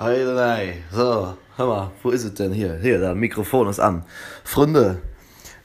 [0.00, 0.82] Nein.
[0.90, 2.76] So, hör mal, wo ist es denn hier?
[2.82, 4.04] Hier, das Mikrofon ist an.
[4.42, 5.00] Freunde,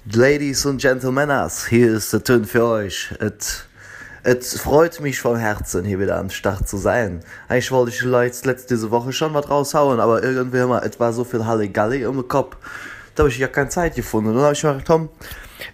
[0.05, 1.31] Ladies und Gentlemen,
[1.69, 3.11] hier ist der Ton für euch.
[4.23, 7.21] Es, freut mich von Herzen, hier wieder am Start zu sein.
[7.47, 11.23] Eigentlich wollte ich vielleicht letzte Woche schon was raushauen, aber irgendwie immer, es war so
[11.23, 12.55] viel Halligalli um den Kopf.
[13.15, 14.29] Da habe ich ja keine Zeit gefunden.
[14.29, 15.09] Und dann habe ich mir gedacht, Tom,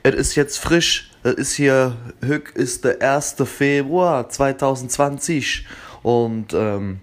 [0.02, 1.12] es ist jetzt frisch.
[1.24, 3.36] Es ist hier, Hück ist der 1.
[3.44, 5.67] Februar 2020.
[6.03, 7.02] Und, ähm,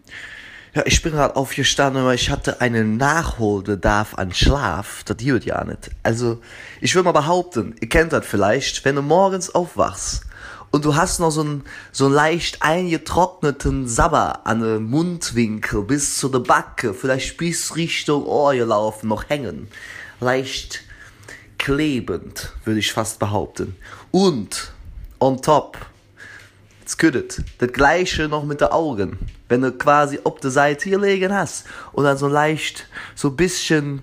[0.74, 5.02] ja, ich bin gerade aufgestanden, weil ich hatte einen Nachholbedarf an Schlaf.
[5.04, 5.90] Das hielt ja nicht.
[6.02, 6.40] Also,
[6.80, 10.24] ich will mal behaupten, ihr kennt das vielleicht, wenn du morgens aufwachst
[10.70, 16.30] und du hast noch so einen, so leicht eingetrockneten Sabber an den Mundwinkel bis zu
[16.30, 19.68] der Backe, vielleicht bis Richtung Ohr gelaufen, noch hängen.
[20.20, 20.84] Leicht
[21.58, 23.76] klebend, würde ich fast behaupten.
[24.10, 24.72] Und,
[25.20, 25.76] on top,
[26.86, 29.18] es küdet, das gleiche noch mit den Augen
[29.52, 34.02] wenn du quasi op der Seite hier legen hast und dann so leicht so bisschen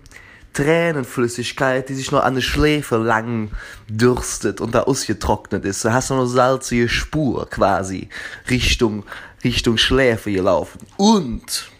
[0.53, 3.49] Tränenflüssigkeit, die sich nur an die Schläfe lang
[3.87, 5.83] dürstet und da ausgetrocknet ist.
[5.83, 8.09] Da hast du noch salzige Spur quasi
[8.47, 9.05] Richtung,
[9.43, 10.81] Richtung Schläfe gelaufen.
[10.97, 11.71] Und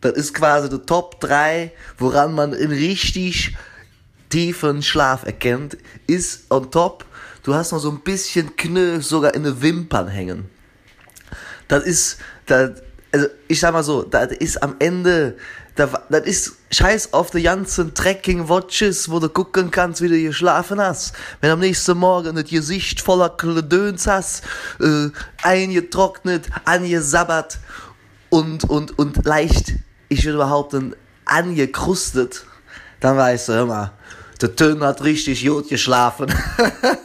[0.00, 3.56] das ist quasi der Top 3, woran man in richtig
[4.30, 5.76] tiefen Schlaf erkennt,
[6.08, 7.04] ist on top,
[7.42, 10.48] du hast noch so ein bisschen Knöpf sogar in den Wimpern hängen.
[11.68, 15.36] Das ist, das, also ich sag mal so, das ist am Ende,
[15.74, 20.16] das, das ist scheiß auf die ganzen Trekking Watches, wo du gucken kannst, wie du
[20.16, 21.14] hier schlafen hast.
[21.40, 24.44] Wenn am nächsten Morgen das Gesicht voller Kledöns hast,
[24.80, 25.08] äh,
[25.42, 27.58] eingetrocknet, angesabbert
[28.28, 29.74] und, und, und leicht,
[30.08, 32.44] ich würde behaupten, angekrustet,
[33.00, 33.92] dann weißt du, hör mal,
[34.42, 36.26] der Tön hat richtig gut geschlafen.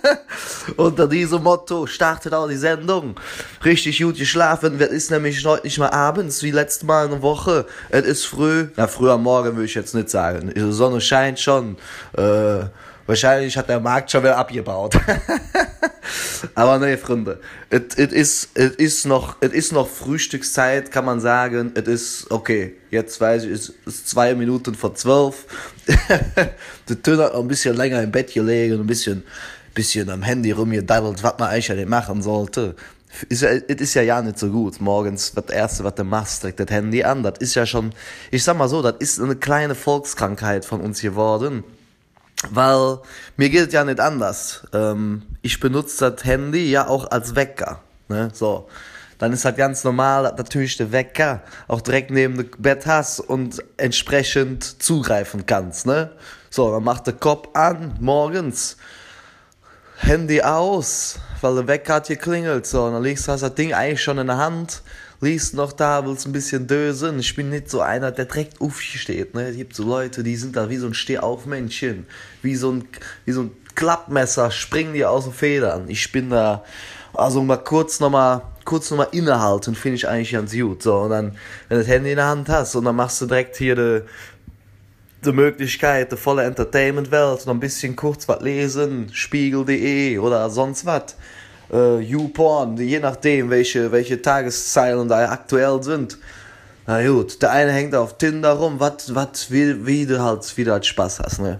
[0.76, 3.16] Unter diesem Motto startet auch die Sendung.
[3.64, 4.80] Richtig gut geschlafen.
[4.80, 7.66] Es ist nämlich heute nicht mehr abends, wie letztes Mal in der Woche.
[7.90, 8.68] Es ist früh.
[8.76, 10.52] Na, früh am Morgen würde ich jetzt nicht sagen.
[10.56, 11.78] Die Sonne scheint schon.
[12.18, 12.66] Äh,
[13.08, 15.00] wahrscheinlich hat der Markt schon wieder abgebaut.
[16.56, 21.72] Aber nee, Freunde, es ist, es ist noch, ist noch Frühstückszeit, kann man sagen.
[21.74, 25.46] Es ist, okay, jetzt weiß ich, es ist zwei Minuten vor zwölf.
[26.90, 29.24] der Töne hat noch ein bisschen länger im Bett gelegen, ein bisschen,
[29.74, 32.76] bisschen am Handy rumgedaddelt, was man eigentlich nicht machen sollte.
[33.30, 34.80] Es ist, ist ja ja nicht so gut.
[34.80, 37.24] Morgens, das erste, was du machst, direkt das Handy an.
[37.24, 37.94] Das ist ja schon,
[38.32, 41.64] ich sag mal so, das ist eine kleine Volkskrankheit von uns geworden
[42.52, 43.00] weil
[43.36, 44.64] mir geht ja nicht anders.
[44.74, 47.82] Ähm, ich benutze das Handy ja auch als Wecker.
[48.08, 48.30] Ne?
[48.34, 48.68] So.
[49.18, 53.20] Dann ist halt ganz normal, dass natürlich der Wecker auch direkt neben dem Bett hast
[53.20, 55.88] und entsprechend zugreifen kannst.
[55.88, 56.12] Ne?
[56.52, 58.78] So, dann macht der Kopf an, morgens,
[59.98, 62.68] Handy aus, weil der Wecker hat geklingelt.
[62.68, 64.84] So, und dann legst du das Ding eigentlich schon in der Hand
[65.20, 67.20] liest noch da, willst ein bisschen dösen.
[67.20, 69.34] Ich bin nicht so einer, der direkt aufsteht.
[69.34, 69.50] Ne?
[69.50, 72.06] Es gibt so Leute, die sind da wie so ein Stehaufmännchen,
[72.42, 72.88] wie so ein,
[73.26, 75.86] wie so ein Klappmesser, springen die aus den Federn.
[75.88, 76.64] Ich bin da,
[77.14, 80.84] also mal kurz nochmal, kurz nochmal innehalten, finde ich eigentlich ganz gut.
[80.84, 81.36] So, und dann,
[81.68, 84.02] wenn du das Handy in der Hand hast und dann machst du direkt hier die,
[85.26, 91.16] die Möglichkeit, die volle Entertainment-Welt, noch ein bisschen kurz was lesen, spiegel.de oder sonst was
[91.72, 96.18] äh, YouPorn, je nachdem, welche, welche Tageszeilen da aktuell sind.
[96.86, 100.74] Na gut, der eine hängt auf Tinder rum, was, was, wie, wie du halt wieder
[100.74, 101.60] halt Spaß hast, ne?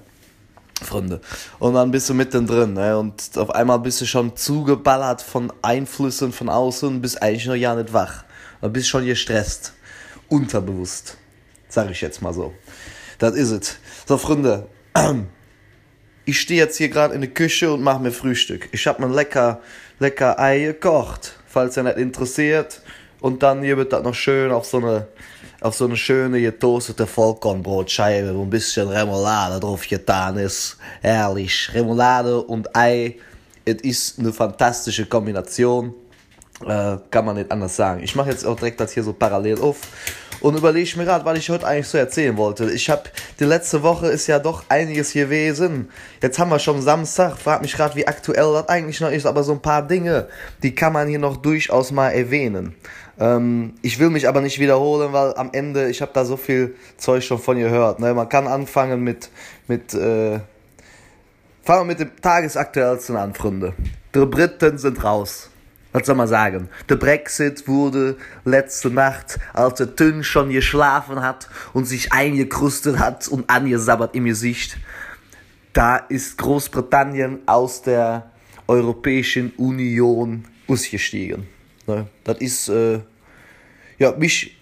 [0.82, 1.20] Freunde.
[1.60, 2.98] Und dann bist du mittendrin, ne?
[2.98, 7.56] Und auf einmal bist du schon zugeballert von Einflüssen von außen und bist eigentlich noch
[7.56, 8.24] ja nicht wach.
[8.62, 9.74] Du bist schon gestresst.
[10.30, 11.18] Unterbewusst.
[11.68, 12.54] Sag ich jetzt mal so.
[13.20, 13.78] Das is es.
[14.06, 14.68] So, Freunde.
[16.28, 18.68] Ich stehe jetzt hier gerade in der Küche und mache mir Frühstück.
[18.74, 19.62] Ich habe mir lecker
[19.98, 22.82] lecker Ei gekocht, falls ihr nicht interessiert.
[23.22, 25.08] Und dann hier wird das noch schön auf so eine,
[25.62, 30.76] auf so eine schöne getoastete Vollkornbrotscheibe, wo ein bisschen Remoulade drauf getan ist.
[31.00, 31.70] Herrlich.
[31.74, 33.16] Remoulade und Ei.
[33.64, 35.94] Es ist eine fantastische Kombination.
[36.66, 38.04] Äh, kann man nicht anders sagen.
[38.04, 39.78] Ich mache jetzt auch direkt das hier so parallel auf
[40.42, 42.72] und überlege mir gerade, was ich heute eigentlich so erzählen wollte.
[42.72, 43.04] Ich habe
[43.40, 45.90] die letzte Woche ist ja doch einiges gewesen.
[46.22, 47.38] Jetzt haben wir schon Samstag.
[47.38, 50.28] Frag mich gerade, wie aktuell das eigentlich noch ist, aber so ein paar Dinge,
[50.64, 52.76] die kann man hier noch durchaus mal erwähnen.
[53.20, 56.76] Ähm, ich will mich aber nicht wiederholen, weil am Ende ich habe da so viel
[56.98, 58.00] Zeug schon von gehört.
[58.00, 58.14] Ne?
[58.14, 59.30] Man kann anfangen mit
[59.68, 60.40] mit äh,
[61.64, 63.74] fangen wir mit dem tagesaktuellsten an, Freunde.
[64.14, 65.50] Die Briten sind raus
[65.94, 66.70] was soll man sagen?
[66.90, 73.28] Der Brexit wurde letzte Nacht, als der Tünn schon geschlafen hat und sich eingekrustet hat
[73.28, 74.78] und angesabbert im Gesicht.
[75.74, 78.32] Da ist Großbritannien aus der
[78.68, 81.48] Europäischen Union ausgestiegen.
[81.86, 82.08] Ne?
[82.24, 83.00] Das ist, äh,
[83.98, 84.58] ja, mich,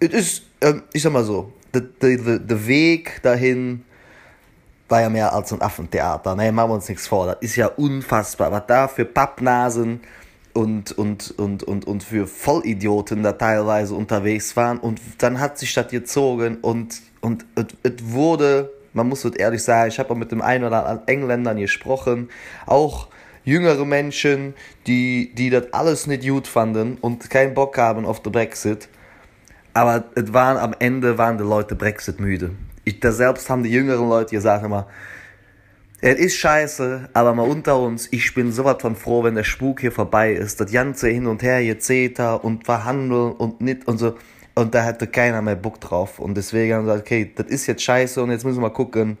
[0.00, 3.84] es ist ähm, ich sag mal so der de, de, de weg dahin
[4.88, 7.66] war ja mehr als ein affentheater ne machen wir uns nichts vor das ist ja
[7.66, 10.00] unfassbar was da für pappnasen
[10.52, 14.78] und und und und und für vollidioten da teilweise unterwegs waren.
[14.78, 17.44] Und dann hat sich statt gezogen und und
[17.82, 22.28] es wurde man muss ehrlich sagen ich habe mit dem einen oder an engländern gesprochen
[22.66, 23.08] auch
[23.44, 24.54] jüngere menschen
[24.86, 28.88] die die das alles nicht gut fanden und keinen bock haben auf der brexit.
[29.72, 32.50] Aber es waren am ende waren die leute brexit müde.
[32.84, 34.88] Ich da selbst haben die jüngeren leute gesagt immer
[36.02, 39.44] es ist scheiße aber mal unter uns ich bin so was von froh wenn der
[39.44, 40.60] spuk hier vorbei ist.
[40.60, 44.16] Das ganze hin und her je zeter und verhandeln und nicht und so.
[44.54, 46.18] Und da hätte keiner mehr bock drauf.
[46.18, 49.18] Und deswegen haben gesagt okay das ist jetzt scheiße und jetzt müssen wir gucken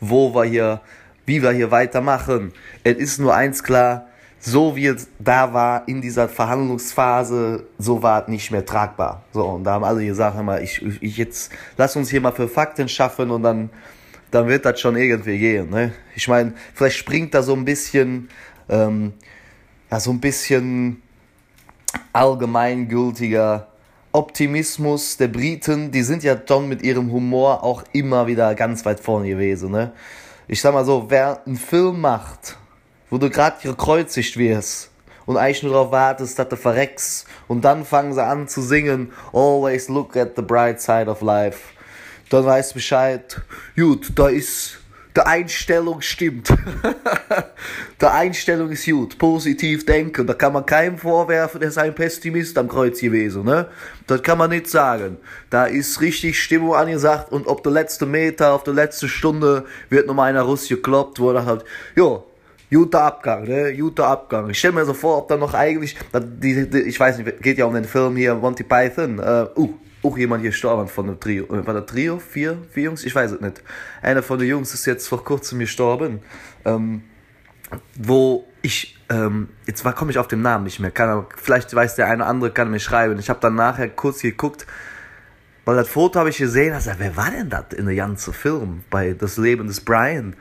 [0.00, 0.80] wo wir hier
[1.26, 2.52] wie wir hier weitermachen.
[2.84, 4.06] Es ist nur eins klar
[4.38, 9.22] so wie es da war in dieser verhandlungsphase so war nicht mehr tragbar.
[9.32, 12.32] So und da haben alle die sache mal ich ich jetzt lass uns hier mal
[12.32, 13.70] für fakten schaffen und dann
[14.30, 15.92] dann wird das schon irgendwie gehen ne?
[16.14, 18.28] Ich meine vielleicht springt da so ein bisschen
[18.68, 19.12] ähm,
[19.90, 21.02] ja so ein bisschen
[22.12, 23.68] allgemeingültiger
[24.12, 25.16] optimismus.
[25.16, 29.28] Der briten die sind ja dann mit ihrem humor auch immer wieder ganz weit vorne
[29.28, 29.92] gewesen ne?
[30.48, 32.56] Ich sag mal so wer einen film macht
[33.10, 34.90] wo du grad ihre kreuzigt wirst
[35.26, 39.12] und eigentlich nur darauf wartest dass du verrecks und dann fangen sie an zu singen
[39.32, 41.72] always look at the bright side of life
[42.30, 43.40] dann weißt bescheid.
[43.76, 44.80] Gut da ist
[45.16, 46.48] der einstellung stimmt.
[48.00, 49.18] Der einstellung ist gut.
[49.18, 50.26] Positiv denken.
[50.26, 53.66] Da kann man keinem vorwerfen der sein pessimist am kreuz gewesen ne?
[54.06, 55.16] Das kann man nicht sagen.
[55.50, 60.06] Da ist richtig stimmung angesagt und ob der letzte meter auf der letzte stunde wird
[60.06, 61.64] noch einer russ gekloppt wo er hat
[61.96, 62.22] ja
[62.70, 63.70] Juter Abgang ne?
[63.70, 64.48] Juter Abgang.
[64.50, 67.58] Ich stelle mir so vor ob da noch eigentlich die, die, ich weiß nicht geht
[67.58, 71.44] ja um den Film hier Monty Python uh, uh, auch jemand gestorben von der Trio
[71.46, 72.18] äh, war der Trio?
[72.18, 72.58] Vier?
[72.70, 73.04] Vier Jungs?
[73.04, 73.62] Ich weiß es nicht.
[74.02, 76.20] Einer von den Jungs ist jetzt vor kurzem gestorben.
[76.64, 77.02] Ähm,
[77.96, 80.90] wo ich ähm, jetzt komme ich auf den Namen nicht mehr.
[80.90, 83.18] Kann vielleicht weiß der eine andere kann mir schreiben.
[83.18, 84.66] Ich habe dann nachher kurz geguckt
[85.64, 86.72] weil das Foto habe ich gesehen.
[86.72, 90.34] Also wer war denn das in der ganze Film bei das Leben des Brian?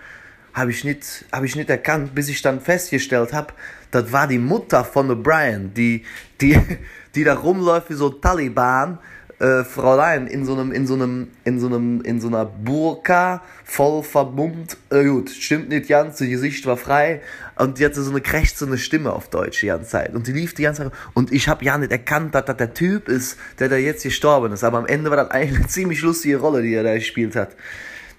[0.54, 3.54] Habe ich nicht habe ich nicht erkannt bis ich dann festgestellt habe
[3.92, 6.04] das war die mutter von der brian die
[6.42, 6.60] die
[7.16, 8.98] die da rumläuft wie so taliban
[9.40, 13.42] äh, fräulein in so einem in so einem in so einem in so einer burka
[13.64, 14.78] voll verbummt.
[14.90, 17.22] Äh, gut stimmt nicht ganze gesicht war frei.
[17.56, 17.80] Und
[18.12, 20.14] eine krächt so eine stimme auf deutsch die ganze zeit.
[20.14, 20.92] Und die lief die ganze Zeit.
[21.14, 24.54] und ich habe ja nicht erkannt dass das der typ ist der da jetzt gestorben
[24.54, 24.64] ist.
[24.64, 27.56] Aber am ende war das eine ziemlich lustige rolle die er da gespielt hat.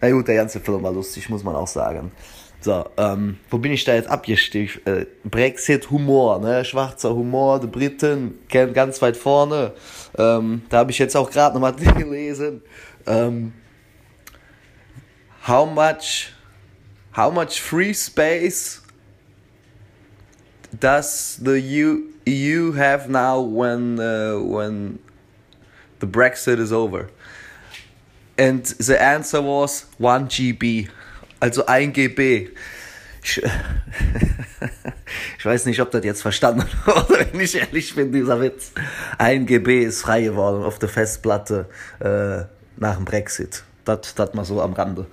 [0.01, 2.13] Na gut der ganze film war lustig muss man auch sagen
[2.61, 6.65] so ähm, wo bin ich da jetzt abgestich äh, brexit humor ne?
[6.65, 9.73] Schwarzer humor de briten ganz weit vorne.
[10.19, 12.63] Ähm, da habe ich jetzt auch gerade noch mal gelesen.
[13.07, 13.53] Ähm,
[15.47, 16.33] how much
[17.17, 18.83] how much free space
[20.79, 24.99] does the you you have now when uh, when
[26.01, 27.09] the brexit is over?
[28.37, 30.89] And the answer was 1 GB
[31.41, 32.51] also 1 GB
[33.23, 33.43] ich,
[35.39, 38.73] ich weiß nicht ob das jetzt verstanden oder nicht ehrlich bin dieser Witz.
[39.19, 41.67] 1 GB ist frei geworden auf der Festplatte
[42.01, 42.45] äh,
[42.81, 43.65] nach dem Brexit.
[43.85, 45.07] Das hat man so am Rande.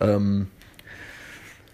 [0.00, 0.48] Ähm,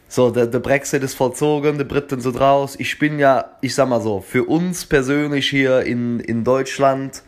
[0.08, 3.88] so der, der Brexit ist vollzogen die Briten so draus ich bin ja ich sag
[3.88, 7.22] mal so für uns persönlich hier in, in Deutschland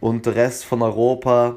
[0.00, 1.56] und der Rest von Europa,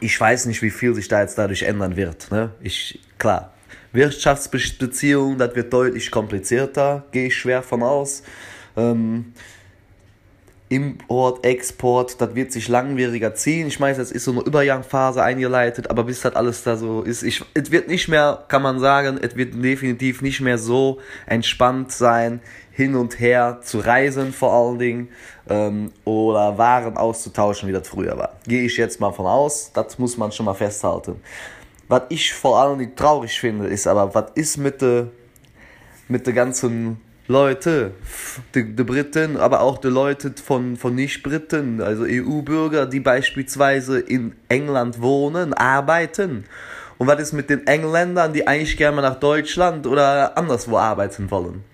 [0.00, 2.52] ich weiß nicht wie viel sich da jetzt dadurch ändern wird ne?
[2.60, 3.53] Ich klar
[3.94, 8.22] wirtschaftsbeziehung das wird deutlich komplizierter gehe ich schwer von aus.
[8.76, 9.32] Ähm,
[10.68, 13.68] import export das wird sich langwieriger ziehen.
[13.68, 17.22] Ich meine es ist so eine überjangphase eingeleitet aber bis das alles da so ist
[17.22, 21.92] ich es wird nicht mehr kann man sagen es wird definitiv nicht mehr so entspannt
[21.92, 22.40] sein
[22.72, 25.08] hin und her zu reisen vor allen dingen
[25.48, 28.32] ähm, oder waren auszutauschen wie das früher war.
[28.48, 31.20] Gehe ich jetzt mal von aus das muss man schon mal festhalten
[31.88, 35.06] was ich vor allem nicht traurig finde ist aber was ist mit de,
[36.08, 37.92] mit der ganzen leute
[38.54, 43.00] die, die briten aber auch die leute von von nicht briten also eu bürger die
[43.00, 46.44] beispielsweise in england wohnen arbeiten?
[46.98, 51.64] Und was ist mit den engländern die eigentlich gerne nach deutschland oder anderswo arbeiten wollen?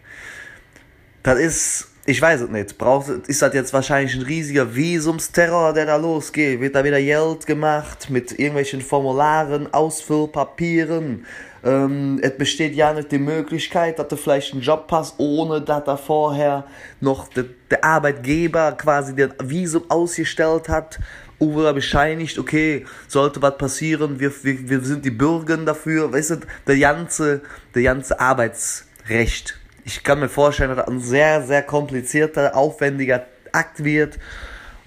[1.23, 2.78] Das ist ich weiß es nicht.
[2.78, 6.61] Braucht ist das jetzt wahrscheinlich ein riesiger visumsterror der da losgeht?
[6.61, 11.26] Wird da wieder geld gemacht mit irgendwelchen formularen ausfüllpapieren?
[11.62, 15.87] Ähm, es besteht ja nicht die möglichkeit dass du vielleicht einen job passt ohne dass
[15.87, 16.64] er vorher
[17.00, 20.99] noch de, der arbeitgeber quasi den visum ausgestellt hat
[21.38, 26.11] oder bescheinigt okay sollte was passieren wir, wir, wir sind die bürger dafür.
[26.11, 27.42] Weißt du, der ganze
[27.75, 34.18] der ganze arbeitsrecht ich kann mir vorstellen dass ein sehr sehr komplizierter aufwendiger akt wird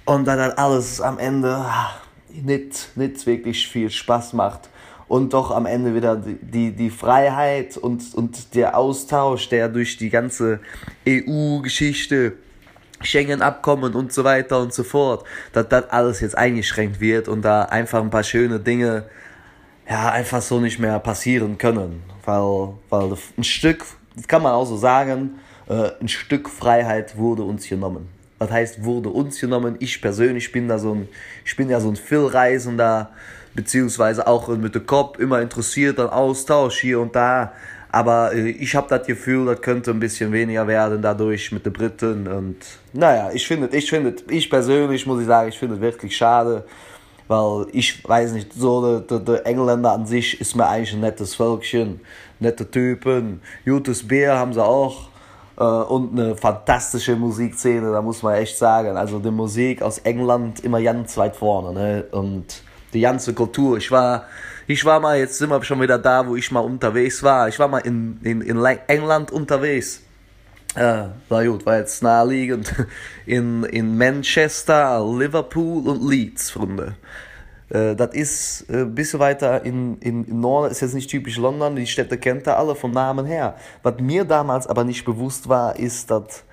[0.05, 1.91] und dann hat alles am ende ah,
[2.29, 4.69] nicht nicht wirklich viel spaß macht.
[5.07, 9.97] Und doch am ende wieder die die, die freiheit und und der austausch der durch
[9.97, 10.59] die ganze
[11.07, 12.33] eu geschichte
[13.01, 17.41] schengen abkommen und so weiter und so fort dass das alles jetzt eingeschränkt wird und
[17.43, 19.05] da einfach ein paar schöne dinge
[19.89, 22.03] ja einfach so nicht mehr passieren können.
[22.25, 23.85] Weil weil ein stück
[24.15, 28.09] das kann man also sagen äh, ein stück freiheit wurde uns genommen.
[28.39, 29.77] Das heißt wurde uns genommen?
[29.79, 31.07] Ich persönlich bin da so ein
[31.45, 33.11] ich bin ja so ein vielreisender
[33.55, 37.53] beziehungsweise auch mit dem kopf immer interessiert an austausch hier und da.
[37.91, 41.73] Aber äh, ich habe das gefühl das könnte ein bisschen weniger werden dadurch mit den
[41.73, 42.57] briten und
[42.91, 46.65] naja ich finde ich finde ich persönlich muss ich sagen ich finde wirklich schade
[47.27, 52.01] weil ich weiß nicht so der engländer an sich ist mir eigentlich ein nettes völkchen
[52.43, 53.41] nette Typen.
[53.65, 55.09] Jutes Bär haben sie auch
[55.57, 58.95] äh, und eine fantastische Musikszene da muss man echt sagen.
[58.95, 62.05] Also die Musik aus England immer ganz weit vorne ne?
[62.11, 62.61] und
[62.93, 63.77] die ganze Kultur.
[63.77, 64.25] Ich war
[64.67, 67.47] ich war mal jetzt immer schon wieder da wo ich mal unterwegs war.
[67.47, 70.01] Ich war mal in, in, in England unterwegs.
[70.75, 72.73] Äh, war gut war jetzt naheliegend.
[73.27, 76.95] In, in Manchester Liverpool und Leeds Freunde
[77.73, 80.71] äh, dat is äh, bis weiter in, in, in Norden.
[80.71, 81.75] Ist jetzt nicht typisch London.
[81.75, 83.55] Die Städte kennt er alle von Namen her.
[83.81, 86.43] Was mir damals aber nicht bewusst war ist dat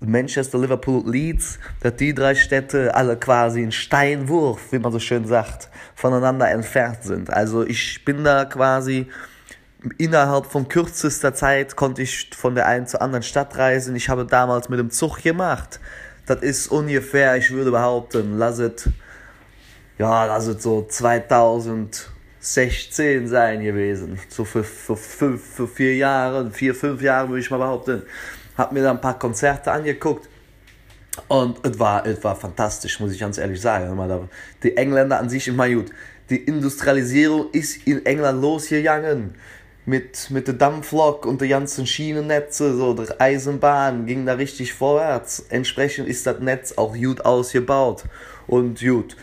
[0.00, 5.26] Manchester Liverpool Leeds dat die drei Städte alle quasi in Steinwurf wie man so schön
[5.26, 7.30] sagt voneinander entfernt sind.
[7.30, 9.06] Also ich bin da quasi
[9.98, 13.94] innerhalb von kürzester Zeit konnte ich von der einen zur anderen Stadt reisen.
[13.94, 15.80] Ich habe damals mit dem Zug gemacht.
[16.24, 18.88] Das ist ungefähr ich würde behaupten lasset
[19.98, 24.18] ja das wird so 2016 sein gewesen.
[24.28, 28.02] So für, für, für, für vier jahre vier fünf jahre würde ich mal behaupten.
[28.56, 30.28] Hat mir da ein paar konzerte angeguckt.
[31.28, 34.28] Und es war es war fantastisch muss ich ganz ehrlich sagen.
[34.62, 35.90] Die engländer an sich immer gut.
[36.28, 39.34] Die industrialisierung ist in england losgegangen.
[39.88, 45.46] Mit mit der dampflok und der ganzen schienennetze so der eisenbahn ging da richtig vorwärts.
[45.48, 48.04] Entsprechend ist das netz auch gut ausgebaut.
[48.48, 49.16] Und gut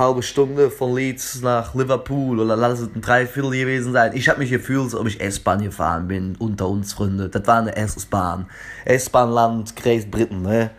[0.00, 4.12] halbe Stunde von Leeds nach Liverpool oder lass es ein dreiviertel gewesen sein.
[4.16, 7.28] Ich habe mich gefühlt, ob ich S-Bahn gefahren bin unter uns Freunde.
[7.28, 8.46] Das war eine S-Bahn.
[8.86, 10.40] S-Bahn-Land, Great Britain.
[10.40, 10.70] Ne?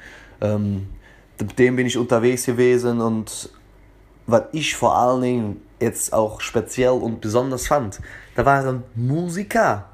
[0.42, 0.88] Ähm,
[1.40, 3.50] mit dem bin ich unterwegs gewesen und
[4.25, 8.01] was ich vor allen Dingen jetzt auch speziell und besonders fand,
[8.36, 9.86] da waren Musiker,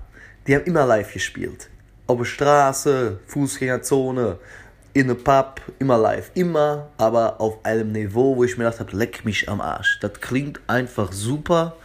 [0.47, 1.69] die haben immer live gespielt.
[2.09, 4.39] Der Straße, Fußgängerzone,
[4.97, 9.23] in pub immer live immer aber auf einem niveau wo ich mir gedacht habe leck
[9.25, 9.99] mich am arsch.
[10.01, 11.75] Das klingt einfach super.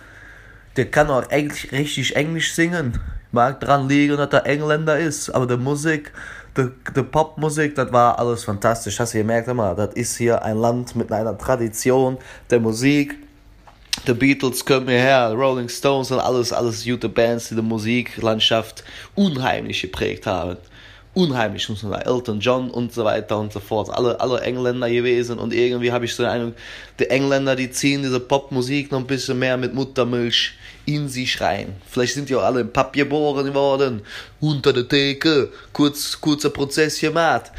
[0.77, 2.99] Der kann auch eigentlich richtig englisch singen
[3.31, 6.13] mag dran liegen dass der engländer ist aber der musik
[6.57, 8.99] der popmusik das war alles fantastisch.
[8.99, 12.17] Hast ihr merkt immer das ist hier ein land mit einer tradition
[12.51, 13.19] der musik.
[14.07, 18.85] The Beatles können mir her Rolling Stones und alles alles gute Bands die der Musiklandschaft
[19.15, 20.57] unheimlich geprägt haben
[21.15, 23.91] unheimlich muss man Elton John und so weiter und so fort.
[23.91, 25.39] Alle alle Engländer gewesen.
[25.39, 26.55] Und irgendwie habe ich so eine
[26.99, 30.55] die Engländer die ziehen diese Popmusik noch ein bisschen mehr mit Muttermilch
[30.85, 34.03] in sie schreien vielleicht sind ja alle im Pap geboren geworden
[34.41, 37.53] unter der Theke kurz kurzer Prozess gemacht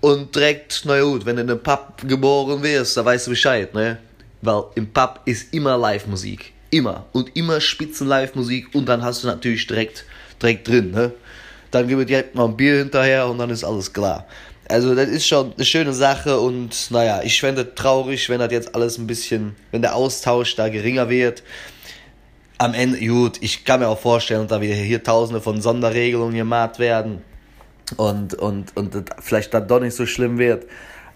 [0.00, 3.72] und direkt na gut wenn du in den Pap geboren wirst da weißt du Bescheid
[3.74, 3.98] ne?
[4.42, 7.06] Weil im Pap ist immer live Musik immer.
[7.12, 10.04] Und immer spitzen live Musik und dann hast du natürlich direkt
[10.42, 11.12] direkt drin ne
[11.74, 14.26] dann gibt direkt mal ein Bier hinterher und dann ist alles klar.
[14.68, 18.74] Also das ist schon eine schöne Sache und naja, ich fände traurig, wenn das jetzt
[18.74, 21.42] alles ein bisschen, wenn der Austausch da geringer wird.
[22.56, 26.78] Am Ende, gut, ich kann mir auch vorstellen, da wieder hier tausende von Sonderregelungen gemacht
[26.78, 27.22] werden
[27.96, 30.66] und, und, und vielleicht dann doch nicht so schlimm wird.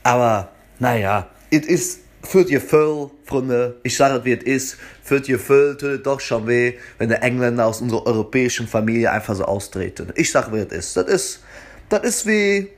[0.03, 3.77] Aber naja, es ist führt ihr voll Freunde.
[3.83, 4.79] Ich sage wie es ist.
[5.03, 9.45] Führt ihr voll doch schon weh wenn der Engländer aus unserer europäischen Familie einfach so
[9.45, 10.13] austreten.
[10.15, 10.97] Ich sage wie es ist.
[10.97, 11.43] Das ist
[11.89, 12.69] das ist wie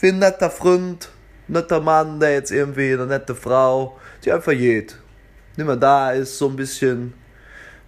[0.00, 1.08] wie ein netter Freund
[1.48, 4.96] netter Mann der jetzt irgendwie eine nette Frau die einfach geht.
[5.56, 7.14] Nimmer da ist so ein bisschen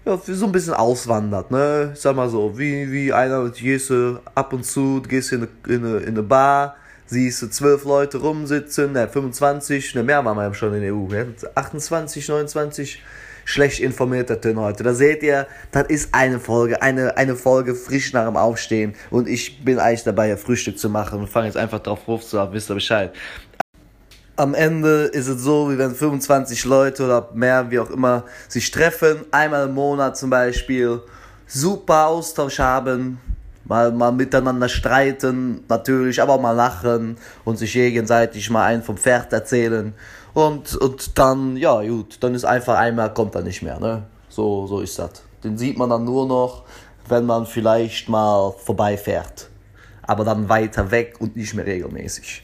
[0.07, 1.91] ja, so ein bisschen auswandert, ne?
[1.93, 5.75] Ich sag mal so, wie, wie einer, gehst du ab und zu, gehst in eine,
[5.75, 10.37] in eine, in eine Bar, siehst du zwölf Leute rumsitzen, ne, 25, ne, mehr waren
[10.37, 11.35] wir schon in der EU, ne?
[11.55, 13.03] 28, 29,
[13.45, 14.83] schlecht informiert der Tön heute.
[14.83, 19.29] Da seht ihr, das ist eine Folge, eine, eine Folge frisch nach dem Aufstehen und
[19.29, 22.39] ich bin eigentlich dabei, ja Frühstück zu machen und fange jetzt einfach drauf ruf zu
[22.39, 23.13] haben, wisst ihr Bescheid
[24.37, 28.71] am Ende ist es so, wie wenn 25 Leute oder mehr, wie auch immer, sich
[28.71, 31.01] treffen, einmal im Monat zum Beispiel,
[31.47, 33.19] super Austausch haben,
[33.67, 39.33] mal, mal miteinander streiten, natürlich, aber mal lachen und sich gegenseitig mal einen vom Pferd
[39.33, 39.95] erzählen.
[40.35, 44.05] Und, und dann, ja, gut, dann ist einfach einmal, kommt er nicht mehr, ne?
[44.29, 45.23] So, so ist das.
[45.43, 46.65] Den sieht man dann nur noch,
[47.09, 49.49] wenn man vielleicht mal vorbeifährt.
[50.03, 52.43] Aber dann weiter weg und nicht mehr regelmäßig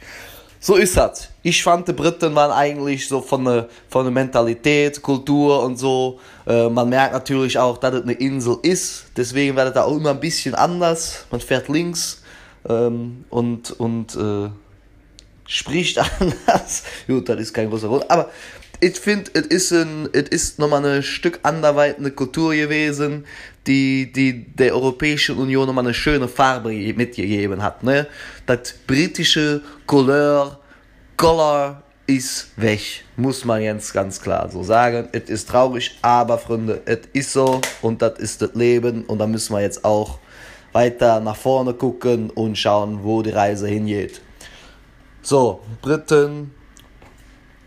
[0.63, 1.29] so ist das.
[1.45, 6.21] Ich fand, die Briten waren eigentlich so von der, von der Mentalität, Kultur und so.
[6.47, 9.07] Äh, man merkt natürlich auch, dass es eine Insel ist.
[9.17, 11.27] Deswegen wird es da auch immer ein bisschen anders.
[11.33, 12.23] Man fährt links
[12.69, 14.51] ähm, und, und äh,
[15.49, 16.85] spricht anders.
[17.09, 18.09] Gut, das ist kein großer Grund.
[18.09, 18.31] Aber
[18.79, 23.25] ich finde, es ist, ein, es ist nochmal ein Stück anderweit eine Kultur gewesen,
[23.67, 27.85] die, die der Europäischen Union nochmal eine schöne Farbe mitgegeben hat.
[27.85, 28.09] Ne?
[28.47, 30.62] Das britische Couleur,
[31.17, 35.09] Color ist weg, muss man jetzt ganz klar so sagen.
[35.13, 39.27] Es ist traurig, aber Freunde, es ist so und das ist das Leben und da
[39.27, 40.19] müssen wir jetzt auch
[40.73, 44.21] weiter nach vorne gucken und schauen, wo die Reise hingeht.
[45.23, 46.53] So, Briten,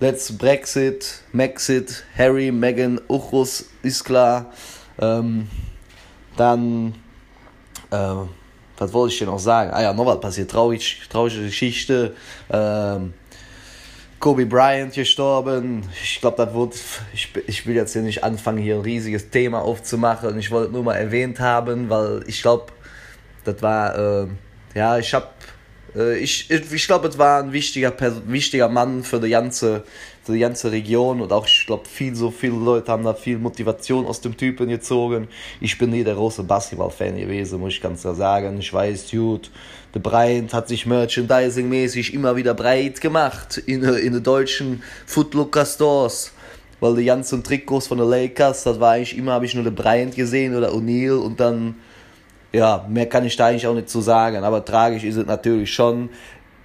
[0.02, 4.52] Let's Brexit, Maxit, Harry, Meghan, Uchus ist klar.
[5.00, 5.48] Ähm,
[6.36, 6.96] dann,
[7.92, 8.16] äh,
[8.78, 9.72] was wollte ich dir noch sagen?
[9.72, 12.14] Ah ja, noch was passiert, traurig, traurige Geschichte.
[12.52, 13.14] Ähm,
[14.26, 15.84] Kobe Bryant gestorben.
[16.02, 16.74] Ich glaube, das wird.
[17.14, 20.40] Ich, ich will jetzt hier nicht anfangen, hier ein riesiges Thema aufzumachen.
[20.40, 22.74] Ich wollte nur mal erwähnt haben, weil ich glaube,
[23.44, 24.24] das war.
[24.24, 24.28] Äh,
[24.74, 25.28] ja, ich habe
[25.96, 27.94] äh, ich, ich glaube, es war ein wichtiger,
[28.28, 29.84] wichtiger Mann für die ganze,
[30.24, 33.38] für die ganze Region und auch, ich glaube, viel, so viele Leute haben da viel
[33.38, 35.28] Motivation aus dem Typen gezogen.
[35.62, 38.58] Ich bin nie der große Basketball-Fan gewesen, muss ich ganz klar sagen.
[38.60, 39.52] Ich weiß, gut,
[39.96, 46.32] der Bryant hat sich merchandising-mäßig immer wieder breit gemacht in, in den deutschen Footlooker Stores
[46.82, 49.74] weil die ganzen Trikots von den Lakers, das war eigentlich immer, habe ich nur den
[49.74, 51.76] Bryant gesehen oder O'Neal und dann
[52.52, 54.44] ja, mehr kann ich da eigentlich auch nicht zu sagen.
[54.44, 56.10] Aber tragisch ist es natürlich schon.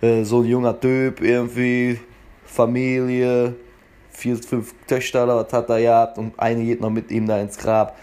[0.00, 1.98] Äh, so ein junger Typ, irgendwie
[2.44, 3.54] Familie,
[4.10, 7.58] vier, fünf Töchter, was hat er ja, und eine geht noch mit ihm da ins
[7.58, 7.96] Grab.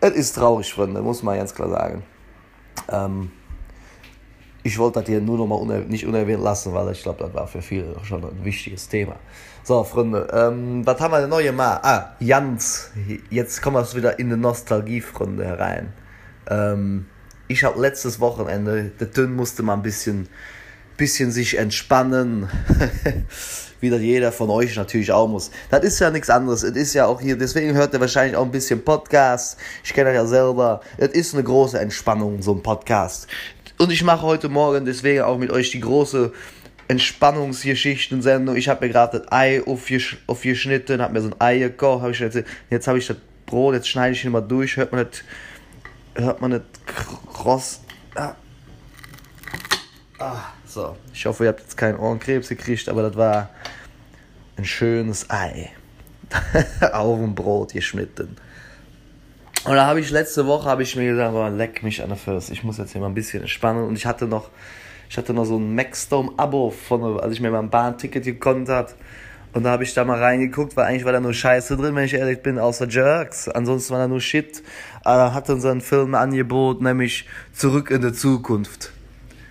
[0.00, 2.02] Es ist traurig, Freunde, muss man ganz klar sagen.
[2.90, 3.30] Ähm,
[4.66, 7.32] ich wollte das hier nur noch mal uner nicht unerwähnt lassen, weil ich glaube, das
[7.32, 9.16] war für viele schon ein wichtiges Thema.
[9.62, 11.78] So, Freunde, ähm, was haben wir denn neue Mal?
[11.82, 12.90] Ah, Jans.
[13.30, 15.92] Jetzt kommen wir wieder in die Nostalgie-Freunde herein.
[16.48, 17.06] Ähm,
[17.46, 20.28] ich habe letztes Wochenende, der Tön musste mal ein bisschen,
[20.96, 22.48] bisschen sich entspannen.
[23.80, 25.50] Wie das jeder von euch natürlich auch muss.
[25.70, 26.62] Das ist ja nichts anderes.
[26.62, 29.58] Es ist ja auch hier, deswegen hört ihr wahrscheinlich auch ein bisschen Podcast.
[29.84, 30.80] Ich kenne ja selber.
[30.96, 33.28] Es ist eine große Entspannung, so ein Podcast.
[33.78, 36.32] Und ich mache heute Morgen deswegen auch mit euch die große
[36.88, 38.56] Entspannungsgeschichten-Sendung.
[38.56, 42.02] Ich habe mir gerade das Ei aufgeschnitten, habe mir so ein Ei gekocht.
[42.02, 44.76] Hab ich jetzt jetzt habe ich das Brot, jetzt schneide ich ihn mal durch.
[44.76, 45.22] Hört man das
[46.22, 46.64] hört man nicht
[47.32, 47.80] kross.
[48.14, 48.34] Ah.
[50.18, 53.50] Ah, so, ich hoffe, ihr habt jetzt keinen Ohrenkrebs gekriegt, aber das war
[54.56, 55.70] ein schönes Ei
[56.92, 58.36] auf dem Brot geschnitten.
[59.66, 62.16] Und da habe ich letzte Woche habe ich mir gesagt, boah, leck mich an der
[62.16, 62.52] First.
[62.52, 63.82] Ich muss jetzt hier mal ein bisschen entspannen.
[63.82, 64.50] Und ich hatte noch,
[65.10, 68.94] ich hatte noch so ein Maxdome-Abo von, als ich mir mal ein Bahnticket gekonnt hat.
[69.54, 72.04] Und da habe ich da mal reingeguckt, weil eigentlich war da nur Scheiße drin, wenn
[72.04, 73.48] ich ehrlich bin, außer Jerks.
[73.48, 74.62] Ansonsten war da nur Shit.
[75.02, 78.92] Aber hat uns ein Film angeboten, nämlich Zurück in die Zukunft.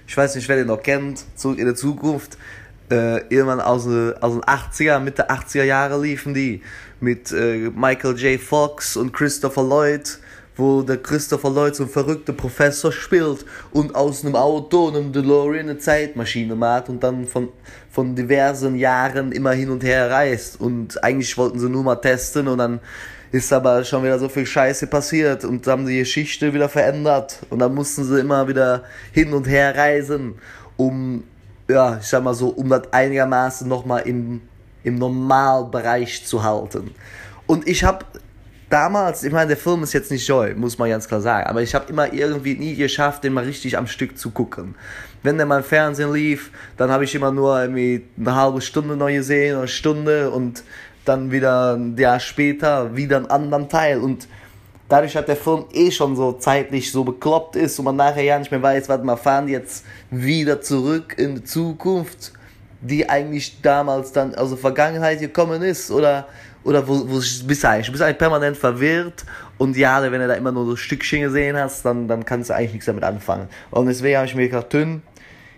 [0.07, 1.25] Ich weiß nicht, wer den noch kennt.
[1.35, 2.37] Zurück in die Zukunft.
[2.91, 6.61] Äh, irgendwann aus, aus den 80er, Mitte 80er Jahre liefen die.
[6.99, 8.39] Mit äh, Michael J.
[8.39, 10.19] Fox und Christopher Lloyd
[10.57, 15.69] wo der Christopher Lloyd so ein verrückter Professor spielt und aus einem Auto, einem DeLorean,
[15.69, 17.49] eine Zeitmaschine macht und dann von,
[17.91, 20.59] von diversen Jahren immer hin und her reist.
[20.59, 22.79] Und eigentlich wollten sie nur mal testen und dann
[23.31, 27.59] ist aber schon wieder so viel Scheiße passiert und haben die Geschichte wieder verändert und
[27.59, 30.35] dann mussten sie immer wieder hin und her reisen,
[30.77, 31.23] um,
[31.67, 34.41] ja, ich sag mal so, um das einigermaßen nochmal im,
[34.83, 36.91] im Normalbereich zu halten.
[37.47, 38.05] Und ich habe
[38.69, 41.61] damals, ich meine, der Film ist jetzt nicht toll, muss man ganz klar sagen, aber
[41.61, 44.75] ich habe immer irgendwie nie geschafft, den mal richtig am Stück zu gucken.
[45.23, 48.95] Wenn der mal im Fernsehen lief, dann habe ich immer nur irgendwie eine halbe Stunde
[48.95, 50.63] neu gesehen, eine Stunde und
[51.03, 54.27] dann wieder ein Jahr später wieder einen anderen Teil und
[54.87, 58.37] dadurch hat der Film eh schon so zeitlich so bekloppt ist und man nachher ja
[58.37, 62.33] nicht mehr weiß, was man fahren jetzt wieder zurück in die Zukunft,
[62.81, 66.27] die eigentlich damals dann aus der Vergangenheit gekommen ist oder
[66.63, 67.85] oder wo, wo bist du eigentlich?
[67.85, 69.23] Du bist eigentlich permanent verwirrt
[69.59, 72.55] und ja, wenn du da immer nur so Stückchen gesehen hast, dann, dann kannst du
[72.55, 73.47] eigentlich nichts damit anfangen.
[73.69, 75.03] Und deswegen habe ich mir gedacht, Tün,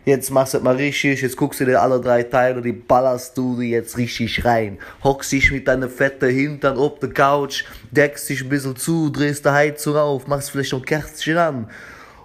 [0.08, 3.38] jetzt machst du das mal richtig, jetzt guckst du dir alle drei Teile, die ballerst
[3.38, 4.78] du dir jetzt richtig rein.
[5.04, 9.44] Hockst dich mit deiner fette Hintern auf der Couch, deckst dich ein bisschen zu, drehst
[9.44, 11.70] die Heizung auf, machst vielleicht noch Kerzchen an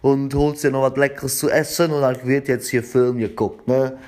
[0.01, 3.67] und holst dir noch was Leckeres zu essen und dann wird jetzt hier Film geguckt,
[3.67, 3.99] ne?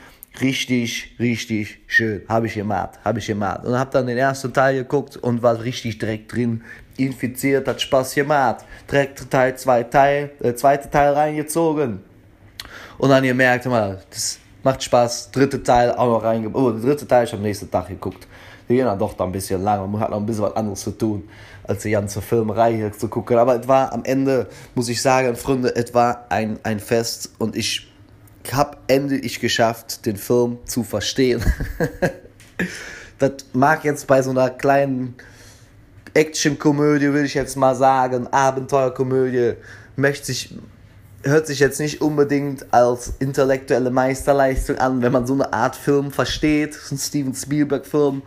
[0.40, 2.22] richtig, richtig schön.
[2.28, 3.64] Habe ich gemacht, habe ich gemacht.
[3.64, 6.62] Und habe dann den ersten Teil geguckt und war richtig direkt drin.
[6.96, 8.64] Infiziert, hat Spaß gemacht.
[8.90, 12.13] Direkt Teil, zwei Teil, äh, zweite Teil reingezogen.
[13.04, 15.30] Und dann gemerkt, mal, das macht Spaß.
[15.30, 16.64] Dritte Teil auch noch reingebracht.
[16.64, 18.26] Oh, der dritte Teil ist am nächsten Tag geguckt.
[18.66, 19.90] Die gehen dann doch da ein bisschen lang.
[19.92, 21.28] Man hat noch ein bisschen was anderes zu tun,
[21.64, 23.36] als die ganze Filmerei hier zu gucken.
[23.36, 27.56] Aber es war am Ende, muss ich sagen, Freunde, es war ein, ein Fest und
[27.56, 27.92] ich
[28.50, 31.44] habe endlich geschafft, den Film zu verstehen.
[33.18, 35.14] das mag jetzt bei so einer kleinen
[36.14, 39.56] Actionkomödie, würde ich jetzt mal sagen, Abenteuerkomödie,
[39.94, 40.54] möchte sich,
[41.24, 46.10] hört sich jetzt nicht unbedingt als intellektuelle Meisterleistung an, wenn man so eine Art Film
[46.10, 48.22] versteht, so ein Steven Spielberg-Film.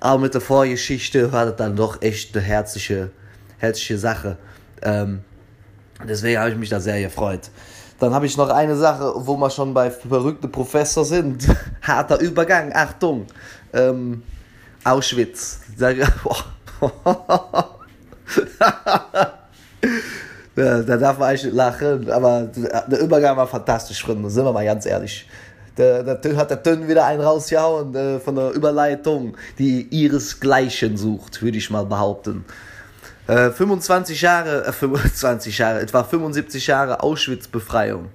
[0.00, 3.10] Aber mit der Vorgeschichte war das dann doch echt eine herzliche,
[3.58, 4.36] herzliche Sache.
[4.82, 5.20] Ähm,
[6.08, 7.50] deswegen habe ich mich da sehr gefreut.
[7.98, 11.46] Dann habe ich noch eine Sache, wo wir schon bei verrückte Professor sind.
[11.82, 13.26] Harter Übergang, Achtung.
[13.72, 14.22] Ähm,
[14.84, 15.60] Auschwitz.
[20.54, 22.50] da, da darf man eigentlich lachen, aber
[22.86, 25.26] der Übergang war fantastisch, Freunde, sind wir mal ganz ehrlich.
[25.76, 31.40] Da, da hat der Tön wieder einen rausgehauen äh, von der Überleitung, die ihresgleichen sucht,
[31.42, 32.44] würde ich mal behaupten.
[33.26, 38.10] 25 äh, Jahre, äh, 25 Jahre, etwa 75 Jahre Auschwitz-Befreiung.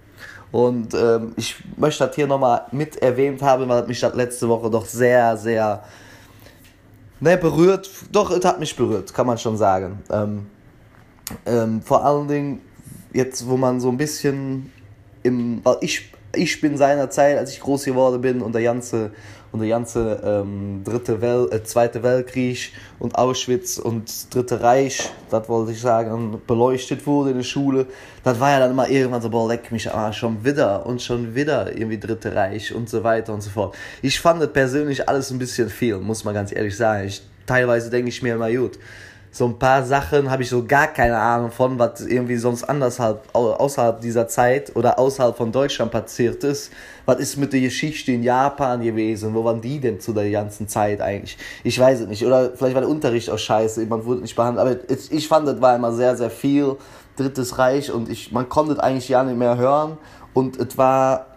[0.52, 4.69] Und ähm, ich möchte das hier nochmal mit erwähnt haben, weil mich das letzte Woche
[4.69, 5.84] doch sehr, sehr
[7.19, 7.89] ne, berührt.
[8.12, 10.04] Doch, es hat mich berührt, kann man schon sagen.
[10.10, 10.47] Ähm,
[11.46, 12.62] ähm, vor allen Dingen
[13.13, 14.72] jetzt, wo man so ein bisschen
[15.24, 19.12] im, ich, ich bin seiner Zeit, als ich groß geworden bin und der ganze
[19.52, 25.48] und der ganze ähm, dritte Wel äh, zweite Weltkrieg und Auschwitz und dritte Reich, das
[25.48, 27.88] wollte ich sagen, beleuchtet wurde in der Schule,
[28.24, 31.34] das war ja dann immer irgendwann so, boah, leck mich, ah, schon wieder und schon
[31.34, 33.76] wieder irgendwie dritte Reich und so weiter und so fort.
[34.02, 37.08] Ich fand das persönlich alles ein bisschen viel, muss man ganz ehrlich sagen.
[37.08, 38.78] Ich, teilweise denke ich mir immer, gut,
[39.38, 43.00] so ein paar Sachen habe ich so gar keine Ahnung von, was irgendwie sonst anders
[43.00, 46.71] halt außerhalb dieser Zeit oder außerhalb von Deutschland passiert ist.
[47.06, 49.36] Was ist mit der Geschichte in Japan gewesen?
[49.36, 51.38] Wo waren die denn zu der ganzen Zeit eigentlich?
[51.63, 52.26] Ich weiß es nicht.
[52.26, 54.89] Oder vielleicht war der Unterricht auch scheiße, man wurde nicht behandelt.
[54.89, 56.76] Aber ich fand, das war immer sehr, sehr viel
[57.15, 60.00] Drittes Reich und ich, man konnte es eigentlich ja nicht mehr hören.
[60.34, 61.28] Und es war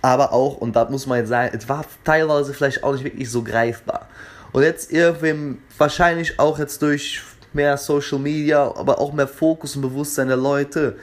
[0.00, 3.30] aber auch, und da muss man jetzt sagen, es war teilweise vielleicht auch nicht wirklich
[3.30, 4.08] so greifbar.
[4.52, 9.82] Und jetzt irgendwie wahrscheinlich auch jetzt durch mehr Social Media, aber auch mehr Fokus und
[9.82, 10.96] Bewusstsein der Leute,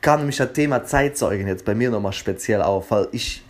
[0.00, 3.44] kam nämlich das Thema Zeitzeugen jetzt bei mir nochmal speziell auf, weil ich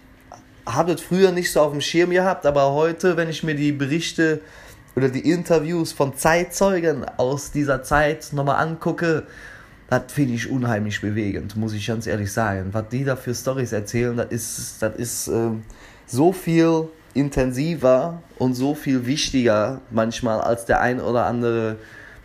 [0.66, 3.72] habe das früher nicht so auf dem Schirm gehabt, aber heute, wenn ich mir die
[3.72, 4.40] Berichte
[4.96, 9.24] oder die Interviews von Zeitzeugen aus dieser Zeit nochmal angucke,
[9.88, 12.68] das finde ich unheimlich bewegend, muss ich ganz ehrlich sagen.
[12.72, 15.50] Was die da für Stories erzählen, das ist, das ist äh,
[16.06, 21.76] so viel intensiver und so viel wichtiger manchmal als der ein oder andere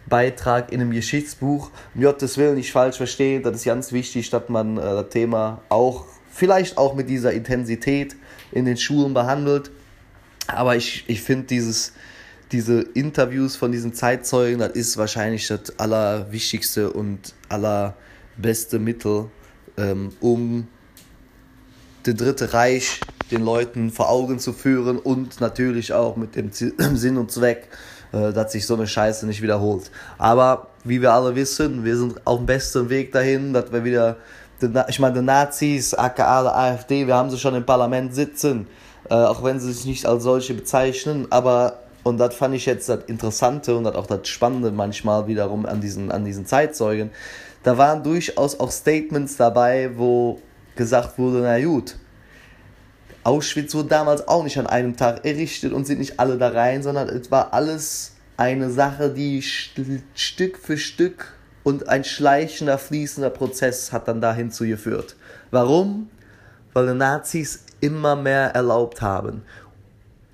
[0.07, 1.71] Beitrag in einem Geschichtsbuch.
[1.93, 5.61] Um Gottes Willen nicht falsch verstehen, das ist ganz wichtig, dass man äh, das Thema
[5.69, 8.15] auch, vielleicht auch mit dieser Intensität
[8.51, 9.71] in den Schulen behandelt.
[10.47, 11.47] Aber ich, ich finde
[12.51, 19.31] diese Interviews von diesen Zeitzeugen, das ist wahrscheinlich das allerwichtigste und allerbeste Mittel,
[19.77, 20.67] ähm, um
[22.05, 22.99] das Dritte Reich
[23.31, 26.51] den Leuten vor Augen zu führen und natürlich auch mit dem
[26.95, 27.67] Sinn und Zweck,
[28.11, 29.89] äh, dass sich so eine Scheiße nicht wiederholt.
[30.17, 34.17] Aber wie wir alle wissen, wir sind auf dem besten Weg dahin, dass wir wieder,
[34.87, 38.67] ich meine, die Nazis, aka der AfD, wir haben sie schon im Parlament sitzen,
[39.09, 42.87] äh, auch wenn sie sich nicht als solche bezeichnen, aber und das fand ich jetzt
[42.87, 47.09] das Interessante und das auch das Spannende manchmal wiederum an diesen, an diesen Zeitzeugen.
[47.63, 50.39] Da waren durchaus auch Statements dabei, wo
[50.75, 51.97] gesagt wurde, na gut,
[53.23, 56.83] Auschwitz wurde damals auch nicht an einem Tag errichtet und sind nicht alle da rein,
[56.83, 61.33] sondern es war alles eine Sache, die Stück für Stück
[61.63, 65.15] und ein schleichender, fließender Prozess hat dann dahin zugeführt.
[65.49, 66.09] Warum?
[66.73, 69.41] Weil die Nazis immer mehr erlaubt haben.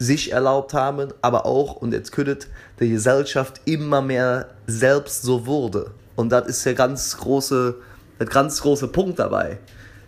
[0.01, 2.47] sich erlaubt haben, aber auch, und jetzt könntet
[2.79, 5.91] die Gesellschaft immer mehr selbst so wurde.
[6.15, 7.75] Und das ist der ganz große,
[8.19, 9.59] der ganz große Punkt dabei.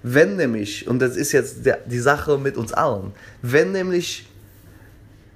[0.03, 4.27] Wenn nämlich, und das ist jetzt der, die Sache mit uns allen, wenn nämlich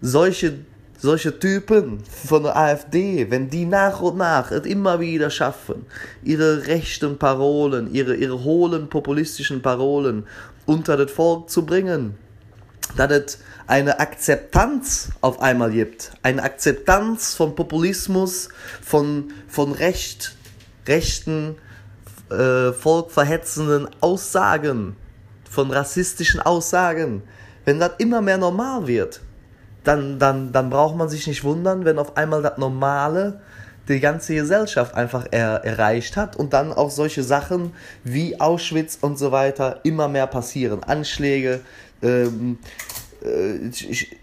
[0.01, 0.59] solche,
[0.97, 5.85] solche Typen von der AfD, wenn die nach und nach es immer wieder schaffen,
[6.21, 10.25] ihre rechten Parolen, ihre, ihre hohlen populistischen Parolen
[10.65, 12.15] unter das Volk zu bringen,
[12.97, 18.49] dass es eine Akzeptanz auf einmal gibt, eine Akzeptanz von Populismus,
[18.81, 20.35] von, von Recht,
[20.87, 21.55] rechten,
[22.29, 24.95] äh, volkverhetzenden Aussagen,
[25.49, 27.23] von rassistischen Aussagen,
[27.65, 29.21] wenn das immer mehr normal wird,
[29.83, 33.41] dann, dann, dann braucht man sich nicht wundern, wenn auf einmal das Normale
[33.87, 39.17] die ganze Gesellschaft einfach er, erreicht hat und dann auch solche Sachen wie Auschwitz und
[39.17, 40.83] so weiter immer mehr passieren.
[40.83, 41.61] Anschläge,
[42.01, 42.59] ähm,
[43.23, 44.15] äh, ich,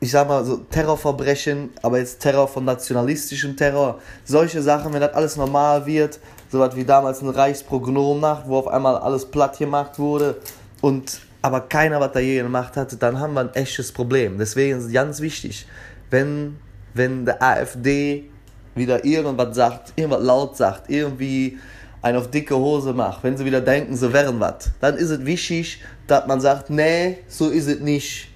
[0.00, 5.14] ich sag mal so Terrorverbrechen, aber jetzt Terror von nationalistischem Terror, solche Sachen, wenn das
[5.14, 9.98] alles normal wird, so was wie damals eine Reichsprognomnacht, wo auf einmal alles platt gemacht
[9.98, 10.36] wurde
[10.80, 14.38] und aber keiner was da je gemacht hat, dann haben wir ein echtes Problem.
[14.38, 15.66] Deswegen ist es ganz wichtig,
[16.10, 16.56] wenn,
[16.94, 18.30] wenn der AfD
[18.74, 21.58] wieder irgendwas sagt, irgendwas laut sagt, irgendwie
[22.00, 25.24] einen auf dicke Hose macht, wenn sie wieder denken, sie wären was, dann ist es
[25.24, 28.28] wichtig, dass man sagt, nee, so ist es nicht.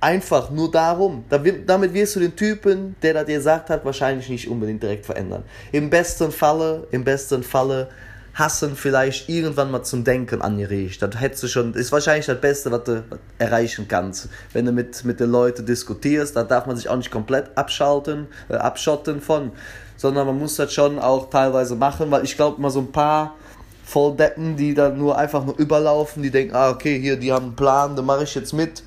[0.00, 1.24] Einfach nur darum.
[1.28, 5.44] Damit wirst du den Typen, der das dir gesagt hat, wahrscheinlich nicht unbedingt direkt verändern.
[5.72, 7.88] Im besten Falle, im besten Falle
[8.34, 11.02] hassen vielleicht irgendwann mal zum Denken angeregt.
[11.02, 13.04] Das hättest du schon, ist wahrscheinlich das Beste, was du
[13.38, 14.28] erreichen kannst.
[14.52, 18.28] Wenn du mit, mit den Leuten diskutierst, dann darf man sich auch nicht komplett abschalten,
[18.48, 19.52] äh, abschotten von,
[19.96, 23.34] sondern man muss das schon auch teilweise machen, weil ich glaube mal so ein paar
[23.84, 27.56] Volldeppen, die dann nur einfach nur überlaufen, die denken, ah, okay, hier, die haben einen
[27.56, 28.84] Plan, da mache ich jetzt mit.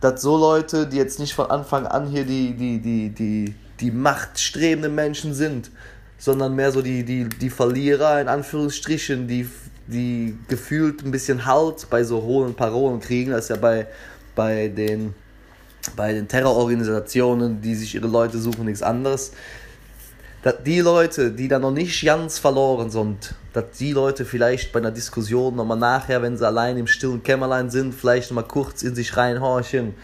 [0.00, 3.90] Dass so Leute, die jetzt nicht von Anfang an hier die, die, die, die, die
[3.90, 5.70] machtstrebenden Menschen sind,
[6.18, 9.48] sondern mehr so die, die, die Verlierer in Anführungsstrichen, die,
[9.86, 13.86] die gefühlt ein bisschen Halt bei so hohen Parolen kriegen, als ja bei,
[14.34, 15.14] bei, den,
[15.96, 19.32] bei den Terrororganisationen, die sich ihre Leute suchen, nichts anderes.
[20.42, 24.78] Dass die Leute, die da noch nicht ganz verloren sind, dass die Leute vielleicht bei
[24.78, 28.94] einer Diskussion nochmal nachher, wenn sie allein im stillen Kämmerlein sind, vielleicht nochmal kurz in
[28.94, 29.94] sich reinhorchen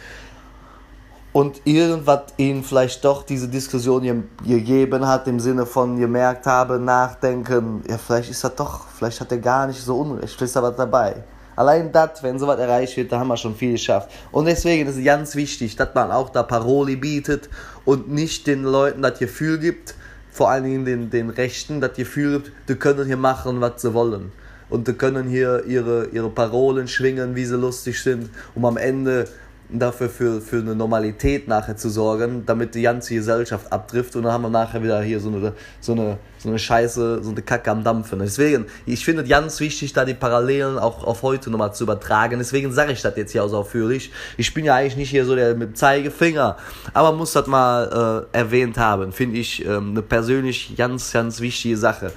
[1.37, 7.83] und irgendwas ihnen vielleicht doch diese Diskussion gegeben hat, im Sinne von gemerkt habe, nachdenken,
[7.89, 10.63] ja, vielleicht ist er doch, vielleicht hat er gar nicht so Unrecht, vielleicht ist da
[10.63, 11.25] was dabei.
[11.57, 14.11] Allein das, wenn sowas erreicht wird, da haben wir schon viel geschafft.
[14.33, 17.49] Und deswegen ist es ganz wichtig, dass man auch da Paroli bietet
[17.87, 19.95] und nicht den Leuten das Gefühl gibt,
[20.37, 23.95] vor allen Dingen den, den Rechten, das Gefühl gibt, die können hier machen, was sie
[23.95, 24.33] wollen.
[24.69, 29.29] Und die können hier ihre, ihre Parolen schwingen, wie sie lustig sind, um am Ende
[29.69, 34.33] dafür für, für eine Normalität nachher zu sorgen, damit die ganze Gesellschaft abtrifft und dann
[34.33, 37.71] haben wir nachher wieder hier so eine, so eine, so eine Scheiße, so eine Kacke
[37.71, 38.21] am Dampfen.
[38.21, 42.39] Deswegen, ich finde es ganz wichtig, da die Parallelen auch auf heute nochmal zu übertragen.
[42.39, 44.13] Deswegen sage ich das jetzt hier ausführlich.
[44.37, 46.57] Ich bin ja eigentlich nicht hier so der mit dem Zeigefinger,
[46.93, 49.13] aber muss das mal äh, erwähnt haben.
[49.13, 52.13] Finde ich ähm, eine persönlich ganz, ganz wichtige Sache.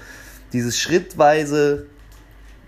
[0.54, 1.88] Dieses schrittweise,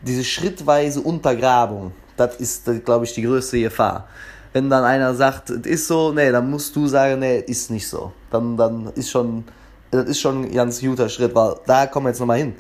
[0.02, 4.08] diese schrittweise Untergrabung, das ist, glaube ich, die größte Gefahr
[4.54, 7.88] wenn dann einer sagt, es ist so, nee, dann musst du sagen, nee, ist nicht
[7.88, 8.12] so.
[8.30, 9.46] Dann, dann ist schon,
[9.92, 12.56] das ist schon ein ganz guter Schritt, weil da kommen wir jetzt nochmal hin.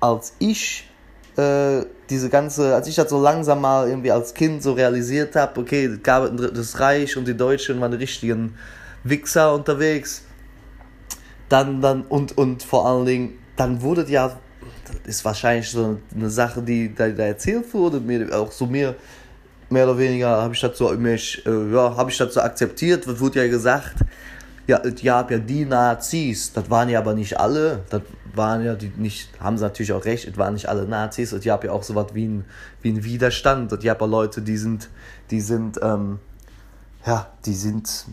[0.00, 0.90] Als ich
[1.36, 5.60] äh, diese ganze, als ich das so langsam mal irgendwie als Kind so realisiert habe,
[5.60, 8.56] okay, es gab das Reich und die Deutschen waren die richtigen
[9.04, 10.24] Wichser unterwegs,
[11.48, 14.38] dann, dann, und, und vor allen Dingen, dann wurde ja,
[14.86, 18.96] das ist wahrscheinlich so eine Sache, die da, da erzählt wurde, mir, auch so mir,
[19.70, 23.06] mehr oder weniger habe ich das so mich, äh, ja, habe ich das so akzeptiert.
[23.06, 23.94] Es wurde ja gesagt,
[24.66, 28.02] ja, gab ja die Nazis, das waren ja aber nicht alle, das
[28.34, 31.44] waren ja die nicht, haben sie natürlich auch recht, es waren nicht alle Nazis, es
[31.44, 32.44] gab ja auch so was wie ein,
[32.82, 34.88] wie ein Widerstand, es gab ja Leute, die sind,
[35.30, 36.18] die sind, ähm,
[37.06, 38.06] ja, die sind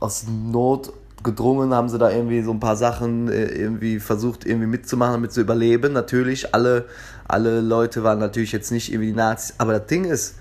[0.00, 4.66] aus Not gedrungen, haben sie da irgendwie so ein paar Sachen äh, irgendwie versucht irgendwie
[4.66, 5.92] mitzumachen, damit zu überleben.
[5.92, 6.84] Natürlich, alle,
[7.26, 10.36] alle Leute waren natürlich jetzt nicht irgendwie die Nazis, aber das Ding ist,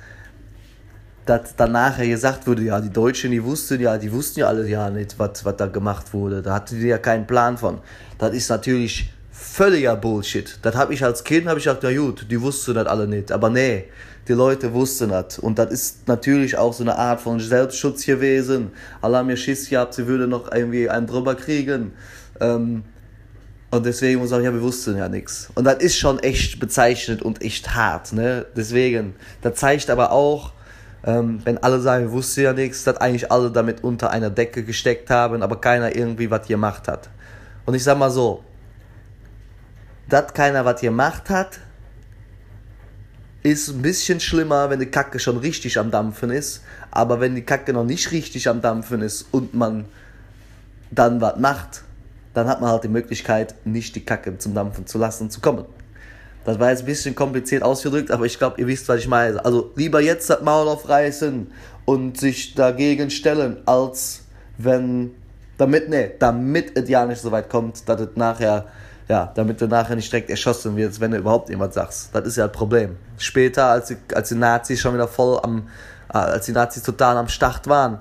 [1.25, 4.89] dass nachher gesagt wurde, ja, die Deutschen, die wussten ja, die wussten ja alle ja
[4.89, 6.41] nicht, was, was da gemacht wurde.
[6.41, 7.79] Da hatten die ja keinen Plan von.
[8.17, 10.59] Das ist natürlich völliger Bullshit.
[10.61, 13.31] Das habe ich als Kind, habe ich gedacht, ja gut, die wussten das alle nicht.
[13.31, 13.85] Aber nee,
[14.27, 15.39] die Leute wussten das.
[15.39, 18.71] Und das ist natürlich auch so eine Art von Selbstschutz gewesen.
[19.01, 21.93] Alle haben ja Schiss gehabt, sie würden noch irgendwie einen drüber kriegen.
[22.39, 22.83] Ähm,
[23.71, 25.49] und deswegen muss ich sagen, ja, wir wussten ja nichts.
[25.55, 28.13] Und das ist schon echt bezeichnet und echt hart.
[28.13, 28.45] Ne?
[28.55, 30.52] Deswegen, das zeigt aber auch,
[31.05, 35.09] ähm, wenn alle sagen, wusste ja nichts, dass eigentlich alle damit unter einer Decke gesteckt
[35.09, 37.09] haben, aber keiner irgendwie was gemacht hat.
[37.65, 38.43] Und ich sag mal so,
[40.09, 41.59] dass keiner was gemacht hat,
[43.43, 46.61] ist ein bisschen schlimmer, wenn die Kacke schon richtig am Dampfen ist.
[46.91, 49.85] Aber wenn die Kacke noch nicht richtig am Dampfen ist und man
[50.91, 51.83] dann was macht,
[52.33, 55.65] dann hat man halt die Möglichkeit, nicht die Kacke zum Dampfen zu lassen, zu kommen.
[56.45, 59.43] Das war jetzt ein bisschen kompliziert ausgedrückt, aber ich glaube, ihr wisst, was ich meine.
[59.43, 61.47] Also lieber jetzt das Maul aufreißen
[61.85, 64.23] und sich dagegen stellen, als
[64.57, 65.11] wenn,
[65.57, 68.65] damit, ne, damit es ja nicht so weit kommt, dass es nachher,
[69.07, 72.09] ja, damit du nachher nicht direkt erschossen wirst, wenn du überhaupt irgendwas sagst.
[72.13, 72.97] Das ist ja das Problem.
[73.17, 75.67] Später, als die, als die Nazis schon wieder voll am,
[76.13, 77.99] äh, als die Nazis total am Start waren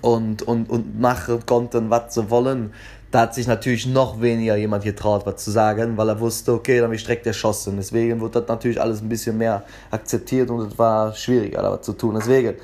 [0.00, 2.72] und, und, und machen konnten, was sie wollen,
[3.14, 6.80] da hat sich natürlich noch weniger jemand getraut, was zu sagen, weil er wusste, okay,
[6.80, 7.76] dann bin ich direkt erschossen.
[7.76, 11.82] Deswegen wurde das natürlich alles ein bisschen mehr akzeptiert und es war schwieriger, da was
[11.82, 12.16] zu tun.
[12.16, 12.56] Deswegen,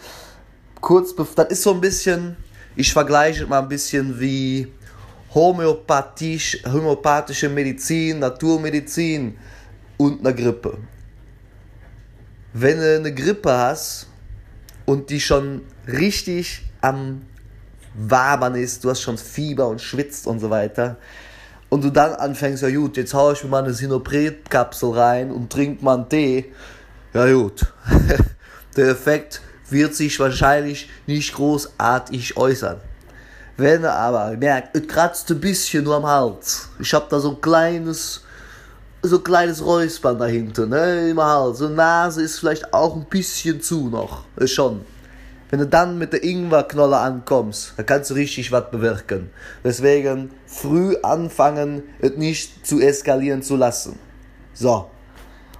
[0.81, 2.37] kurz, das ist so ein bisschen,
[2.75, 4.67] ich vergleiche mal ein bisschen wie
[5.33, 9.39] homöopathisch, homöopathische Medizin, Naturmedizin
[9.99, 10.79] und eine Grippe.
[12.55, 14.09] Wenn du eine Grippe hast
[14.85, 17.23] und die schon richtig am
[17.95, 20.97] wabern ist, du hast schon Fieber und schwitzt und so weiter.
[21.69, 25.51] Und du dann anfängst, ja gut, jetzt hau ich mir mal eine Sinopret-Kapsel rein und
[25.51, 26.53] trink mal einen Tee.
[27.15, 27.73] Ja gut,
[28.77, 32.81] der Effekt wird sich wahrscheinlich nicht großartig äußern.
[33.57, 36.69] Wenn er aber merkt, es kratzt ein bisschen nur am Hals.
[36.79, 38.23] Ich hab da so ein kleines,
[39.03, 41.59] so ein kleines Räuspern dahinter, ne, im Hals.
[41.59, 44.85] So Nase ist vielleicht auch ein bisschen zu noch, schon.
[45.51, 49.31] Wenn du dann mit der Ingwerknolle ankommst, dann kannst du richtig was bewirken.
[49.65, 53.99] Deswegen früh anfangen, es nicht zu eskalieren zu lassen.
[54.55, 54.87] So.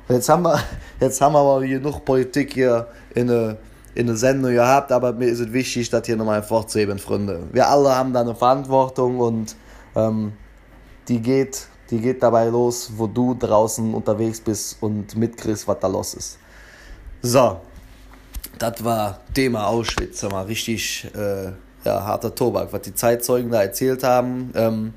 [0.09, 0.61] Jetzt haben wir,
[1.01, 3.59] jetzt haben wir aber genug Politik hier in der
[3.95, 7.49] in der Sendung gehabt, aber mir ist es wichtig, das hier nochmal fortzuheben, Freunde.
[7.53, 9.57] Wir alle haben da eine Verantwortung und
[9.97, 10.33] ähm,
[11.09, 15.89] die, geht, die geht dabei los, wo du draußen unterwegs bist und mitkriegst, was da
[15.89, 16.39] los ist.
[17.23, 17.61] So,
[18.61, 21.47] das war Thema Auschwitz, mal richtig äh,
[21.85, 24.53] ja, harter Tobak, was die Zeitzeugen da erzählt haben.
[24.55, 24.95] Ähm,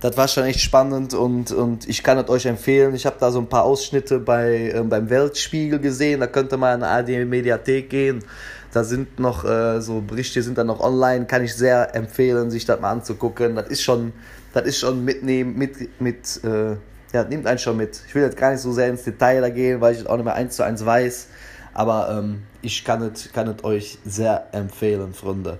[0.00, 2.94] das war schon echt spannend und, und ich kann es euch empfehlen.
[2.94, 6.20] Ich habe da so ein paar Ausschnitte bei, äh, beim Weltspiegel gesehen.
[6.20, 8.24] Da könnte man in eine AD-Mediathek gehen.
[8.72, 11.26] Da sind noch äh, so Berichte, sind dann noch online.
[11.26, 13.56] Kann ich sehr empfehlen, sich das mal anzugucken.
[13.56, 14.12] Das ist schon,
[14.54, 16.76] das ist schon mitnehmen, mit, mit äh,
[17.12, 18.00] ja, nimmt einen schon mit.
[18.06, 20.24] Ich will jetzt gar nicht so sehr ins Detail da gehen, weil ich auch nicht
[20.24, 21.26] mehr eins zu eins weiß.
[21.74, 25.58] Aber ähm, ich kann es kann euch sehr empfehlen, Freunde.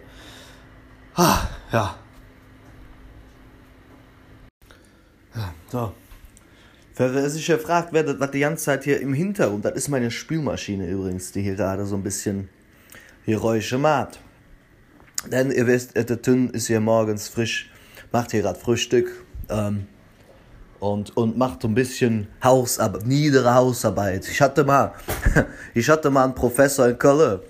[1.15, 1.97] Ah, ja.
[5.35, 5.55] ja.
[5.71, 5.93] So.
[6.97, 10.11] Wer sich ja fragt, wer das die ganze Zeit hier im Hintergrund, das ist meine
[10.11, 12.51] Spülmaschine übrigens, die hier gerade so ein bisschen
[13.25, 14.21] Geräusche macht.
[15.27, 17.71] Denn ihr wisst, der Tünn ist hier morgens frisch,
[18.13, 19.25] macht hier gerade Frühstück.
[19.49, 19.87] Ähm,
[20.81, 24.27] und, und macht so ein bisschen Hausarbeit, niedere Hausarbeit.
[24.29, 24.95] Ich hatte mal,
[25.75, 27.41] ich hatte mal einen Professor in Köln.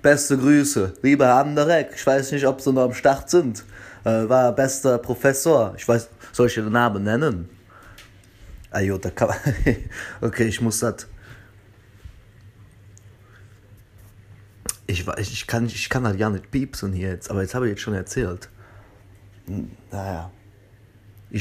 [0.00, 1.90] Beste Grüße, lieber Anderek.
[1.94, 3.64] Ich weiß nicht, ob Sie noch am Start sind.
[4.04, 5.74] Äh, war bester Professor.
[5.76, 7.50] Ich weiß, soll ich den Namen nennen?
[8.70, 9.34] Ah, jo, da kann
[10.20, 11.08] okay, ich muss das.
[14.86, 17.70] Ich, ich, kann, ich kann halt gar nicht piepsen hier jetzt, aber jetzt habe ich
[17.70, 18.48] jetzt schon erzählt.
[19.46, 20.30] Hm, naja.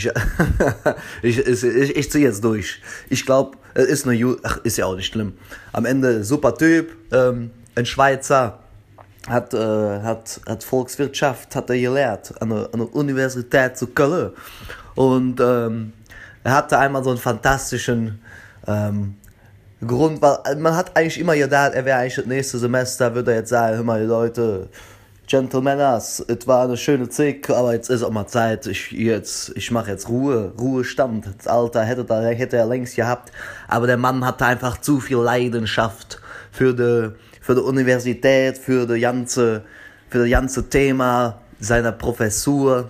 [1.21, 2.81] Ich, ich, ich, ich, ziehe jetzt durch.
[3.09, 5.33] Ich glaube, es ist eine Ju Ach, ist ja auch nicht schlimm.
[5.71, 8.59] Am Ende super Typ, ähm, ein Schweizer,
[9.27, 9.57] hat, äh,
[10.01, 14.31] hat, hat Volkswirtschaft hat er gelehrt an der, an der Universität zu Köln.
[14.95, 15.93] Und ähm,
[16.43, 18.21] er hatte einmal so einen fantastischen
[18.65, 19.15] ähm,
[19.85, 23.39] Grund, weil man hat eigentlich immer gedacht, er wäre eigentlich das nächste Semester, würde er
[23.39, 24.69] jetzt sagen, hör mal, Leute,
[25.27, 28.65] Gentlemeners, es war eine schöne Zeit, aber jetzt ist auch mal Zeit.
[28.65, 31.25] Ich, jetzt, ich mache jetzt Ruhe, Ruhestand.
[31.37, 33.33] Das Alter hätte, da, hätte er längst gehabt.
[33.67, 39.01] Aber der Mann hatte einfach zu viel Leidenschaft für die, für die Universität, für das
[39.01, 39.63] ganze,
[40.09, 42.89] für das ganze Thema seiner Professur.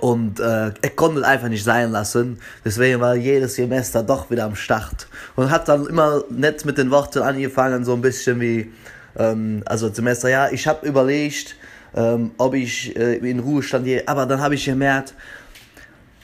[0.00, 2.38] Und äh, er konnte es einfach nicht sein lassen.
[2.64, 5.06] Deswegen war jedes Semester doch wieder am Start.
[5.36, 8.72] Und hat dann immer nett mit den Worten angefangen, so ein bisschen wie
[9.18, 11.56] ähm, also Semester, ja, ich habe überlegt,
[11.94, 15.14] ähm, ob ich äh, in Ruhestand gehe, aber dann habe ich gemerkt,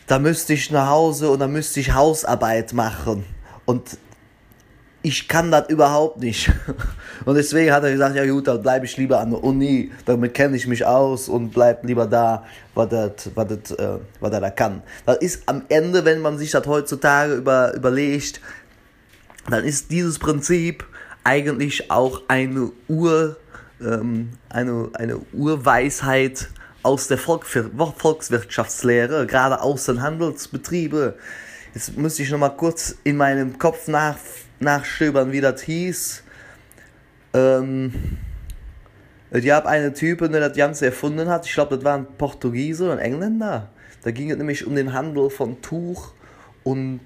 [0.06, 3.24] da müsste ich nach Hause und da müsste ich Hausarbeit machen.
[3.66, 3.98] Und
[5.02, 6.50] ich kann das überhaupt nicht.
[7.24, 10.34] Und deswegen hat er gesagt, ja gut, dann bleibe ich lieber an der Uni, damit
[10.34, 12.44] kenne ich mich aus und bleib lieber da,
[12.74, 14.82] was, das, äh, er da kann.
[15.04, 18.40] Das ist am Ende, wenn man sich das heutzutage über, überlegt,
[19.50, 20.84] dann ist dieses Prinzip
[21.28, 23.36] eigentlich auch eine Ur,
[23.82, 26.48] ähm, eine, eine Urweisheit
[26.82, 31.18] aus der Volk Volkswirtschaftslehre, gerade Außenhandelsbetriebe.
[31.74, 34.16] Jetzt müsste ich noch mal kurz in meinem Kopf nach,
[34.58, 36.22] nachstöbern, wie das hieß.
[37.34, 37.92] Ähm,
[39.30, 41.44] ich habe einen Typen, der das Ganze erfunden hat.
[41.44, 43.68] Ich glaube, das waren Portugiese und Engländer.
[44.02, 46.14] Da ging es nämlich um den Handel von Tuch
[46.64, 47.02] und,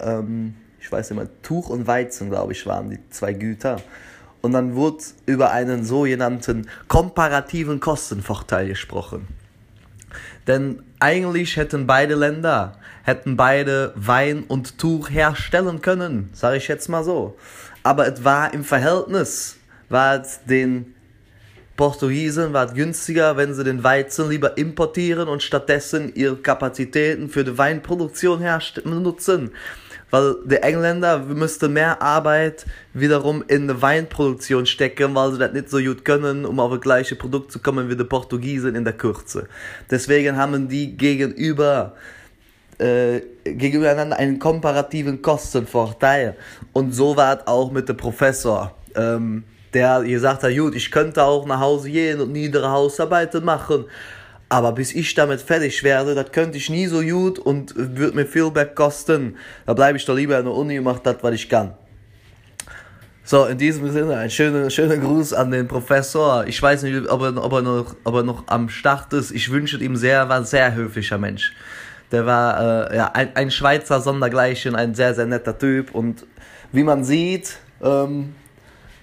[0.00, 0.54] ähm,
[0.86, 3.82] ich weiß nicht mehr, Tuch und Weizen, glaube ich, waren die zwei Güter.
[4.40, 9.26] Und dann wurde über einen sogenannten komparativen Kostenvorteil gesprochen.
[10.46, 16.88] Denn eigentlich hätten beide Länder, hätten beide Wein und Tuch herstellen können, sage ich jetzt
[16.88, 17.36] mal so.
[17.82, 19.56] Aber es war im Verhältnis,
[19.88, 20.94] war es den
[21.76, 27.44] Portugiesen war es günstiger, wenn sie den Weizen lieber importieren und stattdessen ihre Kapazitäten für
[27.44, 28.42] die Weinproduktion
[28.84, 29.50] nutzen.
[30.10, 35.68] Weil die Engländer müssten mehr Arbeit wiederum in die Weinproduktion stecken, weil sie das nicht
[35.68, 38.92] so gut können, um auf das gleiche Produkt zu kommen wie die Portugiesen in der
[38.92, 39.48] Kürze.
[39.90, 41.94] Deswegen haben die gegenüber
[42.78, 46.36] äh, gegenübereinander einen komparativen Kostenvorteil.
[46.72, 48.74] Und so war es auch mit dem Professor.
[48.94, 53.84] Ähm, der gesagt hat, gut, ich könnte auch nach Hause gehen und niedere Hausarbeiten machen,
[54.48, 58.26] aber bis ich damit fertig werde, das könnte ich nie so gut und würde mir
[58.26, 59.36] viel mehr kosten.
[59.66, 61.74] Da bleibe ich doch lieber in der Uni und mache das, was ich kann.
[63.24, 66.46] So, in diesem Sinne, ein schöner, schöner Gruß an den Professor.
[66.46, 69.32] Ich weiß nicht, ob er, ob, er noch, ob er noch am Start ist.
[69.32, 71.52] Ich wünsche ihm sehr, war ein sehr höflicher Mensch.
[72.12, 75.92] Der war äh, ja, ein, ein Schweizer Sondergleichen, ein sehr, sehr netter Typ.
[75.92, 76.24] Und
[76.70, 78.36] wie man sieht, ähm,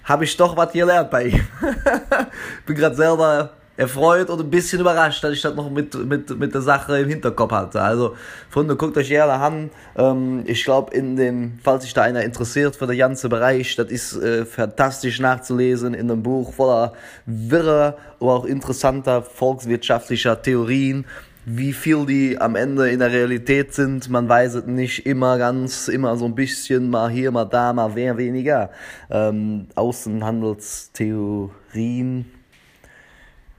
[0.06, 1.48] habe ich doch was gelernt bei ihm.
[2.66, 6.53] bin gerade selber erfreut und ein bisschen überrascht, dass ich das noch mit, mit, mit
[6.53, 7.82] der Sache im Hinterkopf hatte.
[7.82, 8.15] Also,
[8.49, 9.71] Freunde, guckt euch gerne an.
[9.95, 13.89] Ähm, ich glaube, in dem, falls sich da einer interessiert für den ganzen Bereich, das
[13.89, 16.93] ist äh, fantastisch nachzulesen in einem Buch voller
[17.26, 21.05] wirrer, aber auch interessanter volkswirtschaftlicher Theorien
[21.45, 25.89] wie viel die am Ende in der Realität sind, man weiß es nicht immer ganz,
[25.89, 28.69] immer so ein bisschen, mal hier, mal da, mal wer weniger.
[29.09, 32.32] Ähm, Außenhandelstheorien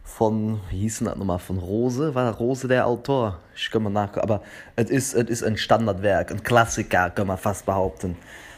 [0.04, 3.40] von, wie hieß das nochmal, von Rose, war Rose der Autor?
[3.56, 4.42] Ich kann mal nachgucken, aber
[4.76, 8.16] es ist, es ist ein Standardwerk, ein Klassiker, kann man fast behaupten.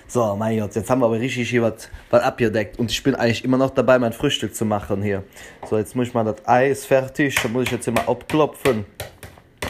[0.08, 3.44] So, mein Gott, jetzt haben wir aber richtig hier was, abgedeckt und ich bin eigentlich
[3.44, 5.24] immer noch dabei, mein Frühstück zu machen hier.
[5.68, 8.84] So, jetzt muss ich mal das Eis fertig, da muss ich jetzt immer abklopfen.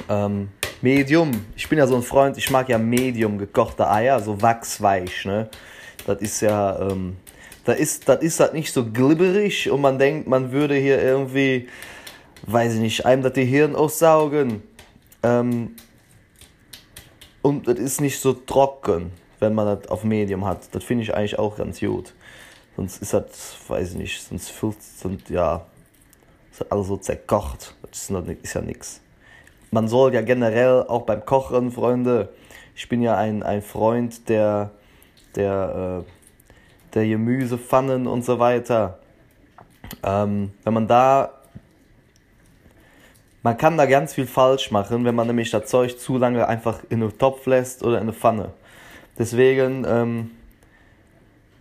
[0.09, 0.49] Ähm,
[0.83, 1.31] Medium.
[1.57, 5.49] Ich bin ja so ein Freund, ich mag ja Medium gekochte Eier, so wachsweich, ne?
[6.07, 7.17] Das ist ja, ähm,
[7.67, 11.69] da ist, das ist halt nicht so glibberig und man denkt, man würde hier irgendwie,
[12.47, 14.63] weiß ich nicht, einem das Hirn aussaugen.
[15.23, 15.77] Ähm,
[17.43, 20.75] und das ist nicht so trocken, wenn man das auf Medium hat.
[20.75, 22.15] Das finde ich eigentlich auch ganz gut.
[22.77, 25.67] Sonst ist das, weiß ich nicht, sonst fühlt es, ja,
[26.51, 27.75] ist alles so zerkocht.
[27.83, 29.03] Das ist, noch, ist ja nichts
[29.71, 32.31] man soll ja generell auch beim Kochen, Freunde,
[32.75, 34.71] ich bin ja ein, ein Freund der,
[35.35, 36.11] der, äh,
[36.97, 38.99] der Gemüsepfannen und so weiter.
[40.03, 41.31] Ähm, wenn man da,
[43.43, 46.81] man kann da ganz viel falsch machen, wenn man nämlich das Zeug zu lange einfach
[46.89, 48.53] in einen Topf lässt oder in eine Pfanne.
[49.19, 50.31] Deswegen, ähm,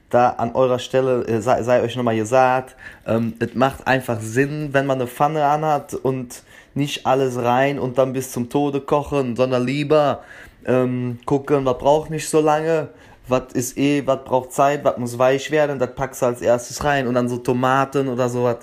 [0.10, 2.76] da an eurer Stelle äh, sei, sei euch nochmal gesagt,
[3.06, 7.98] ähm, es macht einfach Sinn, wenn man eine Pfanne anhat und nicht alles rein und
[7.98, 10.24] dann bis zum Tode kochen, sondern lieber
[10.66, 12.90] ähm, gucken, was braucht nicht so lange,
[13.28, 16.84] was ist eh, was braucht Zeit, was muss weich werden, das packst du als erstes
[16.84, 18.58] rein und dann so Tomaten oder sowas.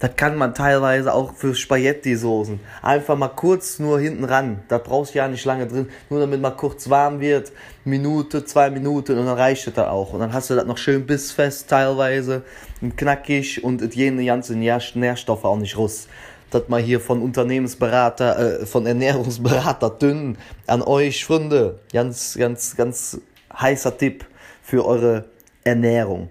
[0.00, 2.60] Das kann man teilweise auch für Spaghetti-Soßen.
[2.82, 4.60] Einfach mal kurz nur hinten ran.
[4.68, 5.88] Da brauchst du ja nicht lange drin.
[6.08, 7.50] Nur damit mal kurz warm wird.
[7.84, 10.12] Minute, zwei Minuten und dann reicht das da auch.
[10.12, 12.42] Und dann hast du das noch schön bissfest teilweise
[12.80, 16.06] und knackig und jene ganzen Nährstoffe auch nicht russ
[16.50, 23.20] dat man hier von Unternehmensberater äh, von Ernährungsberater dünnen an euch Freunde ganz ganz ganz
[23.60, 24.26] heißer Tipp
[24.62, 25.26] für eure
[25.64, 26.30] Ernährung.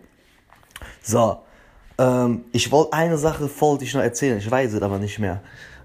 [1.02, 1.44] So
[1.98, 5.42] ähm, ich wollte eine Sache wollte ich noch erzählen, ich weiß es aber nicht mehr.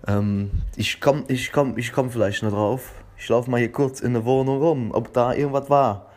[0.07, 2.93] Ähm, ich komme ich komme ich komme vielleicht noch drauf.
[3.17, 6.11] Ich laufe mal hier kurz in der Wohnung rum, ob da irgendwas war.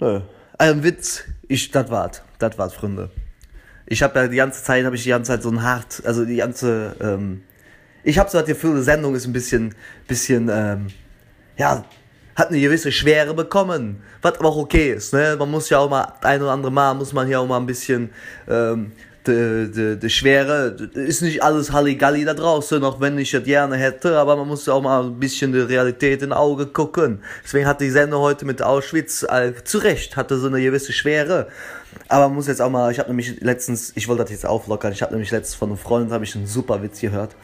[0.00, 0.20] Nö.
[0.58, 3.10] Ein Witz, ich das wart, das wart Freunde
[3.86, 6.24] ich habe ja die ganze Zeit habe ich die ganze Zeit so ein hart also
[6.24, 7.42] die ganze ähm,
[8.02, 9.74] ich habe so das Gefühl die Sendung ist ein bisschen
[10.06, 10.88] bisschen ähm,
[11.56, 11.84] ja
[12.36, 15.36] hat eine gewisse Schwere bekommen was aber auch okay ist ne?
[15.38, 17.66] Man muss ja auch mal ein oder andere Mal muss man hier auch mal ein
[17.66, 18.10] bisschen
[18.48, 18.92] ähm,
[19.26, 23.76] de, de, de schwere ist nicht alles Halligalli da draußen noch wenn ich das gerne
[23.76, 27.20] hätte aber man muss auch mal ein bisschen die Realität in Auge gucken.
[27.44, 31.48] Deswegen hat die Sende heute mit Auschwitz äh, zurecht hatte so eine gewisse Schwere.
[32.08, 34.92] Aber man muss jetzt auch mal ich habe nämlich letztens ich wollte das jetzt auflockern
[34.92, 37.34] ich habe nämlich letztens von einem Freund habe ich einen super Witz gehört.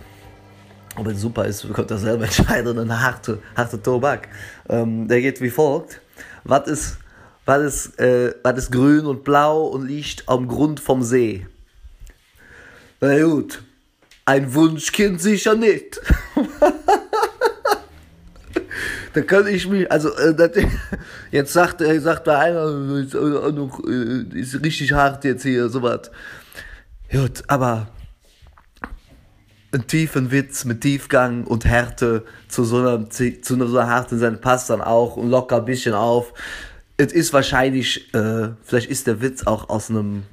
[0.97, 4.29] Ob es super ist bekommt er selber entscheiden eine harte harte Tobak
[4.73, 6.01] ähm, der geht wie folgt.
[6.45, 6.97] Was ist
[7.45, 11.47] was ist äh, was ist grün und blau und liegt am Grund vom See?
[13.01, 13.63] Na gut.
[14.25, 16.01] Ein Wunschkind sicher nicht.
[19.15, 20.53] Da kann ich mich also äh, das,
[21.31, 22.65] jetzt sagt er sagt bei einer
[22.99, 26.11] ist, äh, ist richtig hart jetzt hier so was
[27.11, 27.89] gut aber
[29.73, 34.71] einen tiefen Witz mit Tiefgang und Härte zu so einer zu einer harten sein passt
[34.71, 36.35] dann auch und locker ein bisschen auf.
[36.99, 40.25] Es ist wahrscheinlich äh, vielleicht ist der Witz auch aus einem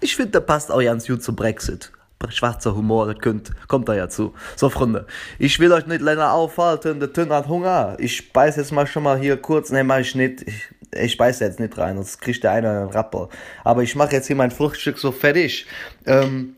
[0.00, 1.92] ich finde der passt auch ganz gut zum Brexit.
[2.28, 4.34] Schwarzer Humor könnt kommt da ja zu.
[4.56, 5.06] So Freunde
[5.38, 7.96] ich will euch nicht länger aufhalten der Tön hat Hunger.
[7.98, 10.42] Ich beiß jetzt mal schon mal hier kurz ne mal ich nicht.
[10.42, 13.28] Ich, ich beiß jetzt nicht rein das kriegt der einer einen Rapper.
[13.62, 15.66] Aber ich mache jetzt hier mein Fruchtstück so fertig.
[16.06, 16.56] Ähm,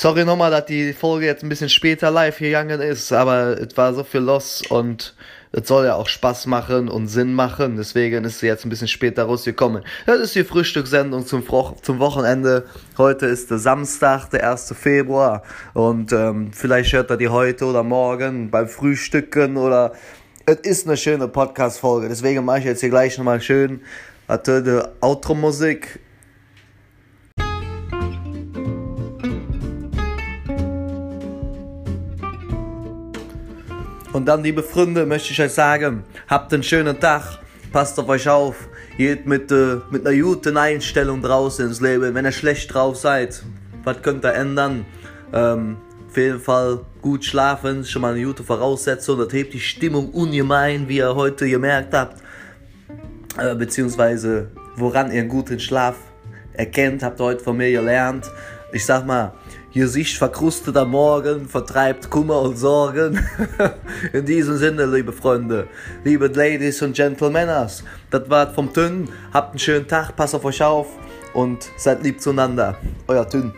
[0.00, 3.92] sorry nochmal dass die Folge jetzt ein bisschen später live gegangen ist aber es war
[3.92, 5.14] so viel los und
[5.52, 8.88] Es soll ja auch Spaß machen und Sinn machen, deswegen ist sie jetzt ein bisschen
[8.88, 9.82] später rausgekommen.
[10.06, 11.44] Das ist die Frühstückssendung zum,
[11.82, 12.66] zum Wochenende.
[12.96, 14.72] Heute ist der Samstag, der 1.
[14.74, 15.42] Februar
[15.74, 19.92] und ähm, vielleicht hört er die heute oder morgen beim Frühstücken oder
[20.46, 22.08] es ist eine schöne Podcast-Folge.
[22.08, 23.80] Deswegen mache ich jetzt hier gleich nochmal schön
[25.00, 25.98] Automusik
[34.20, 37.38] Und dann liebe Freunde möchte ich euch sagen, habt einen schönen Tag,
[37.72, 38.68] passt auf euch auf,
[38.98, 43.42] geht mit, äh, mit einer guten Einstellung draußen ins Leben, wenn ihr schlecht drauf seid,
[43.82, 44.84] was könnt ihr ändern?
[45.32, 50.10] Ähm, auf jeden Fall gut schlafen, schon mal eine gute Voraussetzung, das hebt die Stimmung
[50.10, 52.22] ungemein, wie ihr heute gemerkt habt,
[53.38, 55.96] äh, beziehungsweise woran ihr einen guten Schlaf
[56.52, 58.30] erkennt, habt ihr heute von mir gelernt.
[58.74, 59.32] Ich sag mal,
[59.70, 63.24] hier sich verkrustet am morgen vertreibt kummer und sorgen.
[64.12, 65.68] In diesem sinne liebe freunde
[66.04, 69.08] liebe ladies und gentlemänners das war vom tünn.
[69.32, 70.88] Habt einen schönen tag pass auf euch auf
[71.34, 72.76] und seid lieb zueinander.
[73.06, 73.52] Euer tünn